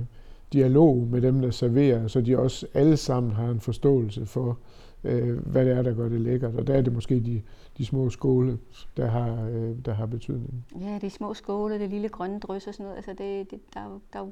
dialog 0.54 0.96
med 0.96 1.20
dem, 1.20 1.40
der 1.40 1.50
serverer, 1.50 2.06
så 2.06 2.20
de 2.20 2.38
også 2.38 2.66
alle 2.74 2.96
sammen 2.96 3.32
har 3.32 3.50
en 3.50 3.60
forståelse 3.60 4.26
for, 4.26 4.58
øh, 5.04 5.38
hvad 5.38 5.64
det 5.64 5.72
er, 5.72 5.82
der 5.82 5.94
gør 5.94 6.08
det 6.08 6.20
lækkert. 6.20 6.54
Og 6.54 6.66
der 6.66 6.74
er 6.74 6.82
det 6.82 6.92
måske 6.92 7.20
de, 7.20 7.42
de 7.78 7.86
små 7.86 8.10
skåle, 8.10 8.58
der 8.96 9.06
har, 9.06 9.44
øh, 9.44 9.76
der 9.84 9.92
har 9.92 10.06
betydning. 10.06 10.66
Ja, 10.80 10.98
de 11.00 11.10
små 11.10 11.34
skåle, 11.34 11.78
det 11.78 11.90
lille 11.90 12.08
grønne 12.08 12.40
drys 12.40 12.66
og 12.66 12.74
sådan 12.74 12.84
noget, 12.84 12.96
altså 12.96 13.10
det, 13.10 13.50
det, 13.50 13.74
der, 13.74 14.00
der 14.12 14.18
er 14.18 14.24
jo 14.24 14.30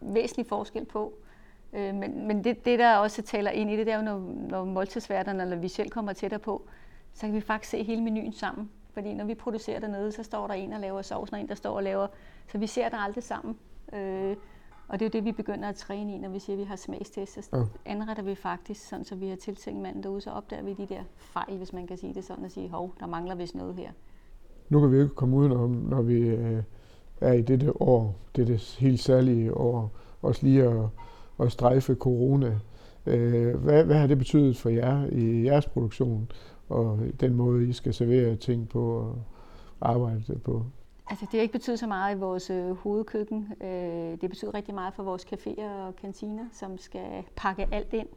væsentlig 0.00 0.46
forskel 0.46 0.84
på. 0.84 1.12
Øh, 1.72 1.94
men 1.94 2.26
men 2.26 2.44
det, 2.44 2.64
det, 2.64 2.78
der 2.78 2.96
også 2.96 3.22
taler 3.22 3.50
ind 3.50 3.70
i 3.70 3.76
det, 3.76 3.86
det 3.86 3.92
er 3.92 3.98
jo, 3.98 4.04
når, 4.04 4.34
når 4.48 4.64
måltidsværterne, 4.64 5.42
eller 5.42 5.56
vi 5.56 5.68
selv 5.68 5.90
kommer 5.90 6.12
tættere 6.12 6.40
på, 6.40 6.62
så 7.14 7.26
kan 7.26 7.34
vi 7.34 7.40
faktisk 7.40 7.70
se 7.70 7.82
hele 7.82 8.02
menuen 8.02 8.32
sammen. 8.32 8.70
Fordi 8.94 9.14
når 9.14 9.24
vi 9.24 9.34
producerer 9.34 9.80
dernede, 9.80 10.12
så 10.12 10.22
står 10.22 10.46
der 10.46 10.54
en, 10.54 10.72
der 10.72 10.78
laver 10.78 11.02
sovsen, 11.02 11.34
og 11.34 11.40
en, 11.40 11.48
der 11.48 11.54
står 11.54 11.76
og 11.76 11.82
laver... 11.82 12.06
Så 12.52 12.58
vi 12.58 12.66
ser 12.66 12.88
det 12.88 12.98
aldrig 13.00 13.24
sammen. 13.24 13.56
Øh, 13.94 14.36
og 14.88 15.00
det 15.00 15.06
er 15.06 15.08
jo 15.08 15.18
det, 15.18 15.24
vi 15.24 15.32
begynder 15.32 15.68
at 15.68 15.74
træne 15.74 16.14
i, 16.14 16.18
når 16.18 16.28
vi 16.28 16.38
siger, 16.38 16.56
at 16.56 16.60
vi 16.60 16.64
har 16.64 16.76
smagstest. 16.76 17.34
Så 17.34 17.56
ja. 17.56 17.62
anretter 17.84 18.22
vi 18.22 18.34
faktisk, 18.34 18.88
sådan, 18.88 19.04
så 19.04 19.14
vi 19.14 19.28
har 19.28 19.36
tiltænkt 19.36 19.82
manden 19.82 20.02
derude, 20.02 20.20
så 20.20 20.30
opdager 20.30 20.62
vi 20.62 20.72
de 20.72 20.86
der 20.86 21.02
fejl, 21.16 21.56
hvis 21.56 21.72
man 21.72 21.86
kan 21.86 21.96
sige 21.96 22.14
det 22.14 22.24
sådan, 22.24 22.44
og 22.44 22.50
sige, 22.50 22.68
hov, 22.68 22.94
der 23.00 23.06
mangler 23.06 23.34
vist 23.34 23.54
noget 23.54 23.74
her. 23.74 23.90
Nu 24.68 24.80
kan 24.80 24.92
vi 24.92 25.02
ikke 25.02 25.14
komme 25.14 25.36
udenom, 25.36 25.70
når 25.70 26.02
vi 26.02 26.18
øh, 26.18 26.62
er 27.20 27.32
i 27.32 27.42
dette 27.42 27.82
år, 27.82 28.16
det 28.36 28.42
er 28.42 28.46
det 28.46 28.76
helt 28.80 29.00
særlige 29.00 29.56
år, 29.56 29.90
også 30.22 30.46
lige 30.46 30.62
at, 30.62 30.86
at 31.40 31.52
strejfe 31.52 31.94
corona. 31.94 32.58
Øh, 33.06 33.56
hvad, 33.56 33.84
hvad 33.84 33.96
har 33.96 34.06
det 34.06 34.18
betydet 34.18 34.56
for 34.56 34.68
jer 34.68 35.06
i 35.12 35.44
jeres 35.44 35.66
produktion, 35.66 36.30
og 36.68 36.98
den 37.20 37.34
måde, 37.34 37.68
I 37.68 37.72
skal 37.72 37.94
servere 37.94 38.36
ting 38.36 38.68
på 38.68 38.96
og 38.96 39.18
arbejde 39.80 40.38
på? 40.44 40.66
Altså, 41.12 41.26
det 41.30 41.38
har 41.38 41.42
ikke 41.42 41.52
betydet 41.52 41.78
så 41.78 41.86
meget 41.86 42.16
i 42.16 42.18
vores 42.18 42.50
øh, 42.50 42.70
hovedkøkken. 42.70 43.52
Øh, 43.60 44.20
det 44.20 44.30
betyder 44.30 44.54
rigtig 44.54 44.74
meget 44.74 44.94
for 44.94 45.02
vores 45.02 45.24
caféer 45.24 45.64
og 45.64 45.96
kantiner, 45.96 46.44
som 46.52 46.78
skal 46.78 47.24
pakke 47.36 47.68
alt 47.72 47.92
ind 47.92 48.08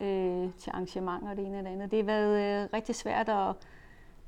øh, 0.00 0.52
til 0.58 0.70
arrangementer 0.70 1.30
og 1.30 1.36
det 1.36 1.46
ene 1.46 1.58
og 1.58 1.64
det 1.64 1.70
andet. 1.70 1.90
Det 1.90 1.98
har 1.98 2.04
været 2.04 2.62
øh, 2.64 2.68
rigtig 2.72 2.94
svært 2.94 3.28
at 3.28 3.54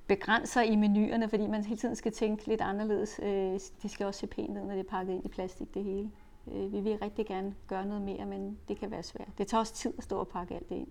begrænse 0.07 0.53
sig 0.53 0.67
i 0.67 0.77
menuerne, 0.77 1.29
fordi 1.29 1.47
man 1.47 1.65
hele 1.65 1.81
tiden 1.81 1.97
skal 1.97 2.13
tænke 2.13 2.47
lidt 2.47 2.61
anderledes. 2.61 3.21
Øh, 3.23 3.61
det 3.83 3.91
skal 3.91 4.07
også 4.07 4.21
se 4.21 4.27
pænt 4.27 4.59
ud, 4.59 4.65
når 4.65 4.75
det 4.75 4.81
er 4.81 4.91
pakket 4.91 5.13
ind 5.13 5.25
i 5.25 5.29
plastik, 5.29 5.75
det 5.75 5.85
hele. 5.85 6.11
Øh, 6.55 6.73
vi 6.73 6.81
vil 6.81 6.99
rigtig 7.03 7.27
gerne 7.27 7.55
gøre 7.67 7.87
noget 7.87 8.03
mere, 8.03 8.27
men 8.27 8.59
det 8.69 8.79
kan 8.79 8.91
være 8.91 9.03
svært. 9.03 9.29
Det 9.39 9.47
tager 9.47 9.61
også 9.61 9.75
tid 9.75 9.93
at 9.99 10.05
stå 10.05 10.19
og 10.19 10.29
pakke 10.29 10.55
alt 10.55 10.69
det 10.69 10.77
ind. 10.77 10.89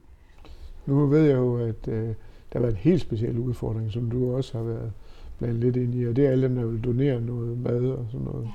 Nu 0.85 1.05
ved 1.05 1.25
jeg 1.25 1.35
jo, 1.35 1.57
at 1.57 1.87
øh, 1.87 2.07
der 2.07 2.13
har 2.53 2.59
været 2.59 2.73
en 2.73 2.79
helt 2.79 3.01
speciel 3.01 3.39
udfordring, 3.39 3.91
som 3.91 4.11
du 4.11 4.35
også 4.35 4.57
har 4.57 4.63
været 4.63 4.93
blande 5.37 5.59
lidt 5.59 5.75
ind 5.75 5.95
i, 5.95 6.07
og 6.07 6.15
det 6.15 6.25
er 6.25 6.31
alle 6.31 6.47
dem, 6.47 6.55
der 6.55 6.65
vil 6.65 6.83
donere 6.83 7.21
noget 7.21 7.57
mad 7.57 7.89
og 7.89 8.05
sådan 8.11 8.25
noget. 8.25 8.49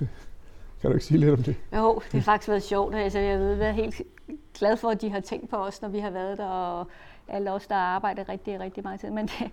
Ja. 0.00 0.06
kan 0.80 0.90
du 0.90 0.92
ikke 0.92 1.04
sige 1.04 1.18
lidt 1.18 1.30
om 1.30 1.42
det? 1.42 1.56
Jo, 1.76 1.94
det 1.94 2.12
har 2.12 2.20
faktisk 2.20 2.48
været 2.48 2.62
sjovt. 2.62 2.94
Altså, 2.94 3.18
jeg 3.18 3.38
ved, 3.38 3.54
jeg 3.54 3.68
er 3.68 3.72
helt 3.72 4.02
glad 4.58 4.76
for, 4.76 4.88
at 4.90 5.00
de 5.00 5.10
har 5.10 5.20
tænkt 5.20 5.50
på 5.50 5.56
os, 5.56 5.82
når 5.82 5.88
vi 5.88 5.98
har 5.98 6.10
været 6.10 6.38
der. 6.38 6.46
Og 6.46 6.86
alle 7.28 7.52
os, 7.52 7.66
der 7.66 7.76
arbejder 7.76 8.28
rigtig, 8.28 8.60
rigtig 8.60 8.82
meget 8.82 9.00
tid. 9.00 9.10
Men 9.10 9.26
det, 9.26 9.50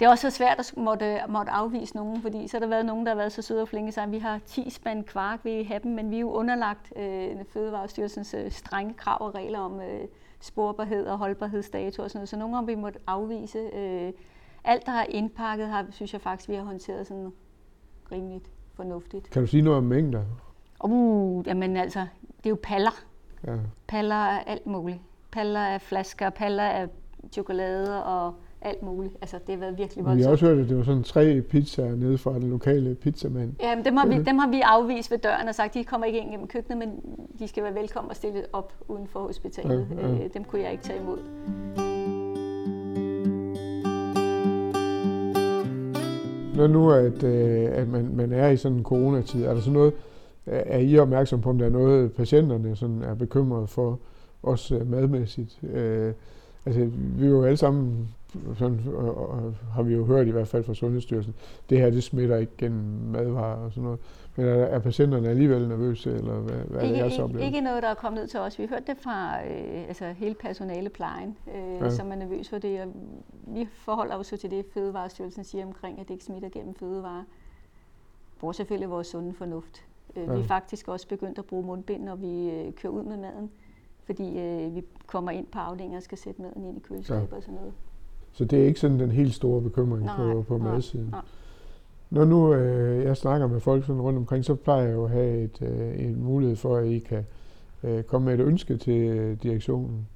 det 0.00 0.06
er 0.06 0.10
også 0.10 0.30
så 0.30 0.36
svært 0.36 0.58
at 0.58 0.74
måtte, 0.76 1.20
måtte 1.28 1.52
afvise 1.52 1.96
nogen, 1.96 2.22
fordi 2.22 2.48
så 2.48 2.56
har 2.56 2.60
der 2.60 2.66
været 2.66 2.86
nogen, 2.86 3.06
der 3.06 3.12
har 3.12 3.16
været 3.16 3.32
så 3.32 3.42
søde 3.42 3.62
og 3.62 3.68
flinke 3.68 3.92
sig. 3.92 4.12
Vi 4.12 4.18
har 4.18 4.40
10 4.46 4.70
spand 4.70 5.04
kvark, 5.04 5.40
vi 5.44 5.62
have 5.62 5.80
dem, 5.82 5.92
men 5.92 6.10
vi 6.10 6.16
er 6.16 6.20
jo 6.20 6.30
underlagt 6.30 6.92
øh, 6.96 7.36
Fødevarestyrelsens 7.52 8.34
øh, 8.34 8.50
strenge 8.50 8.94
krav 8.94 9.16
og 9.20 9.34
regler 9.34 9.58
om 9.58 9.80
øh, 9.80 10.00
sporbarhed 10.40 11.06
og 11.06 11.18
holdbarhedsdato 11.18 12.02
og 12.02 12.10
sådan 12.10 12.18
noget. 12.18 12.28
Så 12.28 12.36
nogle 12.36 12.54
gange 12.56 12.66
vi 12.66 12.74
måtte 12.74 12.98
afvise. 13.06 13.58
Øh, 13.58 14.12
alt, 14.66 14.86
der 14.86 14.92
er 14.92 15.04
indpakket, 15.08 15.66
har, 15.66 15.86
synes 15.90 16.12
jeg 16.12 16.20
faktisk, 16.20 16.48
vi 16.48 16.54
har 16.54 16.62
håndteret 16.62 17.06
sådan 17.06 17.32
rimeligt 18.12 18.50
fornuftigt. 18.74 19.30
Kan 19.30 19.42
du 19.42 19.46
sige 19.48 19.62
noget 19.62 19.78
om 19.78 19.84
mængder? 19.84 20.22
Uh, 20.84 21.46
jamen 21.46 21.76
altså, 21.76 22.00
det 22.36 22.46
er 22.46 22.50
jo 22.50 22.58
paller. 22.62 23.04
Ja. 23.46 23.56
Paller 23.88 24.14
af 24.14 24.44
alt 24.46 24.66
muligt. 24.66 24.98
Paller 25.32 25.60
af 25.60 25.80
flasker, 25.80 26.30
paller 26.30 26.62
af 26.62 26.88
chokolade 27.32 28.04
og 28.04 28.34
alt 28.60 28.82
muligt. 28.82 29.14
Altså, 29.20 29.38
det 29.46 29.54
har 29.54 29.60
været 29.60 29.78
virkelig 29.78 30.04
Men 30.04 30.16
vi 30.16 30.22
har 30.22 30.28
voldsomt. 30.28 30.32
også 30.32 30.46
hørt, 30.46 30.64
at 30.64 30.68
det 30.68 30.76
var 30.76 30.84
sådan 30.84 31.02
tre 31.02 31.40
pizzaer 31.40 31.96
nede 31.96 32.18
fra 32.18 32.34
den 32.34 32.50
lokale 32.50 32.94
pizzamand. 32.94 33.54
Ja, 33.60 33.76
men 33.76 33.84
dem 33.84 33.96
har, 33.96 34.06
vi, 34.06 34.22
dem 34.22 34.38
har 34.38 34.50
vi 34.50 34.60
afvist 34.60 35.10
ved 35.10 35.18
døren 35.18 35.48
og 35.48 35.54
sagt, 35.54 35.74
de 35.74 35.84
kommer 35.84 36.06
ikke 36.06 36.18
ind 36.18 36.30
gennem 36.30 36.48
køkkenet, 36.48 36.78
men 36.78 37.00
de 37.38 37.48
skal 37.48 37.62
være 37.62 37.74
velkommen 37.74 38.10
og 38.10 38.16
stille 38.16 38.44
op 38.52 38.72
uden 38.88 39.06
for 39.06 39.20
hospitalet. 39.20 39.88
Ja, 39.96 40.08
ja. 40.08 40.24
Øh, 40.24 40.34
dem 40.34 40.44
kunne 40.44 40.62
jeg 40.62 40.72
ikke 40.72 40.84
tage 40.84 41.00
imod. 41.00 41.18
Når 46.56 46.66
nu, 46.66 46.90
at, 46.90 47.22
øh, 47.22 47.68
at 47.72 47.88
man, 47.88 48.16
man 48.16 48.32
er 48.32 48.48
i 48.48 48.56
sådan 48.56 48.78
en 48.78 48.84
coronatid, 48.84 49.44
er 49.44 49.54
der 49.54 49.60
så 49.60 49.70
noget, 49.70 49.92
er 50.46 50.78
I 50.78 50.98
opmærksom 50.98 51.40
på, 51.40 51.50
om 51.50 51.58
der 51.58 51.66
er 51.66 51.70
noget, 51.70 52.12
patienterne 52.12 52.76
sådan 52.76 53.02
er 53.02 53.14
bekymret 53.14 53.68
for, 53.68 53.98
også 54.42 54.76
øh, 54.76 54.90
madmæssigt? 54.90 55.58
Øh, 55.74 56.12
altså, 56.66 56.84
vi 56.94 57.26
er 57.26 57.30
jo 57.30 57.44
alle 57.44 57.56
sammen, 57.56 58.08
sådan, 58.58 58.80
og, 58.94 59.28
og, 59.30 59.54
har 59.72 59.82
vi 59.82 59.94
jo 59.94 60.04
hørt 60.04 60.26
i 60.26 60.30
hvert 60.30 60.48
fald 60.48 60.64
fra 60.64 60.74
Sundhedsstyrelsen, 60.74 61.34
det 61.70 61.78
her, 61.78 61.90
det 61.90 62.02
smitter 62.02 62.36
ikke 62.36 62.52
gennem 62.58 62.84
madvarer 63.10 63.56
og 63.56 63.70
sådan 63.72 63.82
noget. 63.84 63.98
Men 64.36 64.46
er, 64.46 64.52
er 64.52 64.78
patienterne 64.78 65.28
alligevel 65.28 65.68
nervøse, 65.68 66.10
eller 66.14 66.34
hvad, 66.34 66.54
hvad 66.56 66.80
er 66.80 66.84
Ikke, 66.84 66.98
jeres 66.98 67.12
ikke, 67.12 67.24
oplevelse? 67.24 67.46
ikke 67.46 67.60
noget, 67.60 67.82
der 67.82 67.88
er 67.88 67.94
kommet 67.94 68.20
ned 68.20 68.28
til 68.28 68.40
os. 68.40 68.58
Vi 68.58 68.66
hørt 68.66 68.86
det 68.86 68.96
fra 68.96 69.44
øh, 69.46 69.88
altså 69.88 70.04
hele 70.12 70.34
personaleplejen, 70.34 71.36
øh, 71.54 71.80
Ja. 71.80 71.90
som 71.90 72.10
er 72.12 72.16
nervøs 72.16 72.48
for 72.48 72.58
det. 72.58 72.80
Og 72.80 72.88
vi 73.46 73.68
forholder 73.72 74.14
os 74.16 74.28
til 74.40 74.50
det, 74.50 74.64
Fødevarestyrelsen 74.74 75.44
siger 75.44 75.66
omkring, 75.66 76.00
at 76.00 76.08
det 76.08 76.14
ikke 76.14 76.24
smitter 76.24 76.48
gennem 76.48 76.74
fødevarer. 76.74 77.22
Bruger 78.40 78.52
selvfølgelig 78.52 78.90
vores 78.90 79.06
sunde 79.06 79.32
fornuft. 79.34 79.84
Øh, 80.16 80.22
Ja. 80.22 80.32
Vi 80.34 80.40
er 80.40 80.44
faktisk 80.44 80.88
også 80.88 81.08
begyndt 81.08 81.38
at 81.38 81.44
bruge 81.44 81.66
mundbind, 81.66 82.04
når 82.04 82.14
vi 82.16 82.50
øh, 82.50 82.72
kører 82.72 82.92
ud 82.92 83.02
med 83.02 83.16
maden. 83.16 83.50
Fordi 84.06 84.38
øh, 84.38 84.74
vi 84.74 84.84
kommer 85.06 85.30
ind 85.30 85.46
på 85.46 85.58
afdelingen 85.58 85.96
og 85.96 86.02
skal 86.02 86.18
sætte 86.18 86.42
maden 86.42 86.64
ind 86.64 86.76
i 86.76 86.80
køleskabet 86.80 87.32
og 87.32 87.42
sådan 87.42 87.54
noget. 87.54 87.72
Så 88.32 88.44
det 88.44 88.62
er 88.62 88.66
ikke 88.66 88.80
sådan 88.80 89.00
den 89.00 89.10
helt 89.10 89.34
store 89.34 89.62
bekymring 89.62 90.04
Nej, 90.04 90.16
på, 90.16 90.42
på 90.48 90.58
nej, 90.58 90.72
madsiden? 90.72 91.08
nej. 91.10 91.20
Når 92.10 92.24
nu 92.24 92.54
øh, 92.54 93.04
jeg 93.04 93.16
snakker 93.16 93.46
med 93.46 93.60
folk 93.60 93.84
sådan 93.86 94.02
rundt 94.02 94.18
omkring, 94.18 94.44
så 94.44 94.54
plejer 94.54 94.82
jeg 94.82 94.94
jo 94.94 95.04
at 95.04 95.10
have 95.10 95.42
et, 95.42 95.62
øh, 95.62 96.04
en 96.04 96.24
mulighed 96.24 96.56
for, 96.56 96.76
at 96.76 96.86
I 96.86 96.98
kan 96.98 97.26
øh, 97.82 98.02
komme 98.02 98.24
med 98.24 98.34
et 98.34 98.40
ønske 98.40 98.76
til 98.76 99.00
øh, 99.00 99.42
direktionen, 99.42 100.08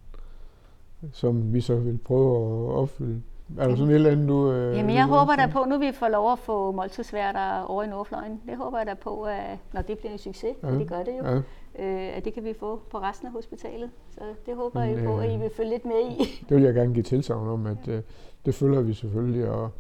som 1.13 1.53
vi 1.55 1.61
så 1.61 1.77
vil 1.77 1.99
prøve 1.99 2.37
at 2.69 2.75
opfylde. 2.75 3.23
Er 3.59 3.69
der 3.69 3.77
sådan 3.77 3.91
et 3.91 3.95
eller 3.95 4.11
andet, 4.11 4.29
du... 4.29 4.53
Øh, 4.53 4.77
Jamen, 4.77 4.95
jeg 4.95 5.07
håber 5.07 5.37
da 5.37 5.47
på, 5.47 5.65
nu 5.65 5.79
vi 5.79 5.93
får 5.93 6.09
lov 6.09 6.33
at 6.33 6.39
få 6.39 6.73
måltidsværter 6.73 7.63
over 7.63 7.83
i 7.83 7.87
Nordfløjen. 7.87 8.41
Det 8.47 8.57
håber 8.57 8.79
jeg 8.79 8.87
da 8.87 8.95
på, 8.95 9.23
at 9.23 9.59
når 9.73 9.83
det 9.83 9.99
bliver 9.99 10.13
en 10.13 10.19
succes, 10.19 10.57
ja. 10.63 10.69
Ja, 10.69 10.79
det 10.79 10.89
gør 10.89 11.03
det 11.03 11.13
jo, 11.19 11.27
Ja, 11.27 11.41
øh, 11.79 12.17
at 12.17 12.25
det 12.25 12.35
kan 12.35 12.45
vi 12.45 12.53
få 12.53 12.81
på 12.91 12.99
resten 12.99 13.27
af 13.27 13.33
hospitalet. 13.33 13.91
Så 14.11 14.21
det 14.47 14.57
håber 14.57 14.81
Men, 14.81 14.95
jeg 14.95 15.05
på, 15.05 15.19
at 15.19 15.31
I 15.31 15.35
øh, 15.35 15.41
vil 15.41 15.51
følge 15.51 15.71
lidt 15.71 15.85
med 15.85 16.11
i. 16.11 16.23
det 16.49 16.57
vil 16.57 16.65
jeg 16.65 16.75
gerne 16.75 16.95
give 16.95 17.03
tilsavn 17.03 17.49
om, 17.49 17.67
at 17.67 17.89
øh, 17.89 18.03
det 18.47 18.55
følger 18.55 18.81
vi 18.81 18.93
selvfølgelig, 18.93 19.49
og, 19.49 19.71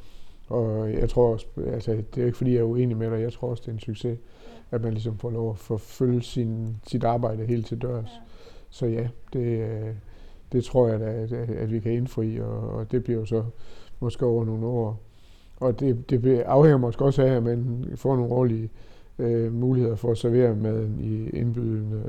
og 0.48 0.92
jeg 0.92 1.08
tror 1.10 1.32
også, 1.32 1.46
altså 1.66 2.02
det 2.14 2.22
er 2.22 2.26
ikke 2.26 2.38
fordi, 2.38 2.52
jeg 2.52 2.60
er 2.60 2.64
uenig 2.64 2.96
med 2.96 3.10
dig, 3.10 3.20
jeg 3.20 3.32
tror 3.32 3.50
også, 3.50 3.60
det 3.60 3.68
er 3.68 3.72
en 3.72 3.78
succes, 3.78 4.18
at 4.70 4.82
man 4.82 4.92
ligesom 4.92 5.18
får 5.18 5.30
lov 5.30 5.50
at 5.50 5.58
forfølge 5.58 6.22
sin, 6.22 6.76
sit 6.86 7.04
arbejde 7.04 7.46
helt 7.46 7.66
til 7.66 7.82
dørs. 7.82 8.10
Ja. 8.10 8.20
Så 8.70 8.86
ja, 8.86 9.08
det, 9.32 9.70
øh, 9.70 9.94
det 10.52 10.64
tror 10.64 10.88
jeg 10.88 11.00
da, 11.00 11.04
at, 11.04 11.32
at 11.32 11.72
vi 11.72 11.80
kan 11.80 11.92
indfri, 11.92 12.40
og, 12.40 12.70
og 12.70 12.92
det 12.92 13.04
bliver 13.04 13.20
jo 13.20 13.26
så 13.26 13.44
måske 14.00 14.26
over 14.26 14.44
nogle 14.44 14.66
år. 14.66 15.00
Og 15.60 15.80
det, 15.80 16.10
det 16.10 16.40
afhænger 16.40 16.78
måske 16.78 17.04
også 17.04 17.22
af, 17.22 17.30
at 17.30 17.42
man 17.42 17.90
får 17.96 18.16
nogle 18.16 18.54
øh, 18.54 18.68
muligheder 19.52 19.96
for 19.96 20.10
at 20.10 20.18
servere 20.18 20.56
maden 20.56 21.00
i 21.00 21.28
indbydende 21.28 22.02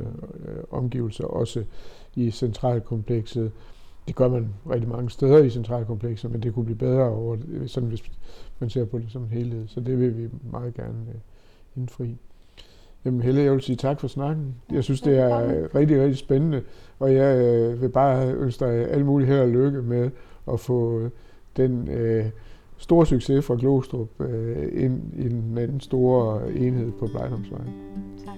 øh, 0.45 0.63
omgivelser, 0.71 1.23
også 1.23 1.63
i 2.15 2.31
centralkomplekset. 2.31 3.51
Det 4.07 4.15
gør 4.15 4.27
man 4.27 4.49
rigtig 4.69 4.89
mange 4.89 5.09
steder 5.09 5.37
i 5.37 5.49
centralkomplekset, 5.49 6.31
men 6.31 6.43
det 6.43 6.53
kunne 6.53 6.65
blive 6.65 6.77
bedre 6.77 7.09
over, 7.09 7.37
sådan 7.65 7.89
hvis 7.89 8.03
man 8.59 8.69
ser 8.69 8.85
på 8.85 8.99
det 8.99 9.11
som 9.11 9.21
en 9.21 9.29
helhed. 9.29 9.67
Så 9.67 9.79
det 9.79 9.99
vil 9.99 10.17
vi 10.17 10.29
meget 10.51 10.73
gerne 10.73 11.05
øh, 11.09 11.19
indfri. 11.75 12.17
Jamen 13.05 13.21
Helle, 13.21 13.41
jeg 13.41 13.51
vil 13.51 13.61
sige 13.61 13.75
tak 13.75 13.99
for 13.99 14.07
snakken. 14.07 14.55
Jeg 14.71 14.83
synes, 14.83 15.01
det 15.01 15.17
er 15.17 15.37
øh, 15.37 15.69
rigtig, 15.75 16.01
rigtig 16.01 16.17
spændende, 16.17 16.61
og 16.99 17.15
jeg 17.15 17.37
øh, 17.37 17.81
vil 17.81 17.89
bare 17.89 18.33
ønske 18.33 18.65
dig 18.65 18.91
alt 18.91 19.05
muligt 19.05 19.29
held 19.29 19.39
og 19.39 19.49
lykke 19.49 19.81
med 19.81 20.09
at 20.53 20.59
få 20.59 20.99
øh, 20.99 21.09
den 21.57 21.87
øh, 21.87 22.25
stor 22.81 23.03
succes 23.03 23.45
fra 23.45 23.55
Glostrup 23.55 24.21
øh, 24.21 24.83
ind 24.83 25.13
i 25.13 25.29
den 25.29 25.57
anden 25.57 25.79
store 25.79 26.53
enhed 26.53 26.91
på 26.99 27.07
Blejdomsvejen. 27.07 27.73
Tak. 28.25 28.37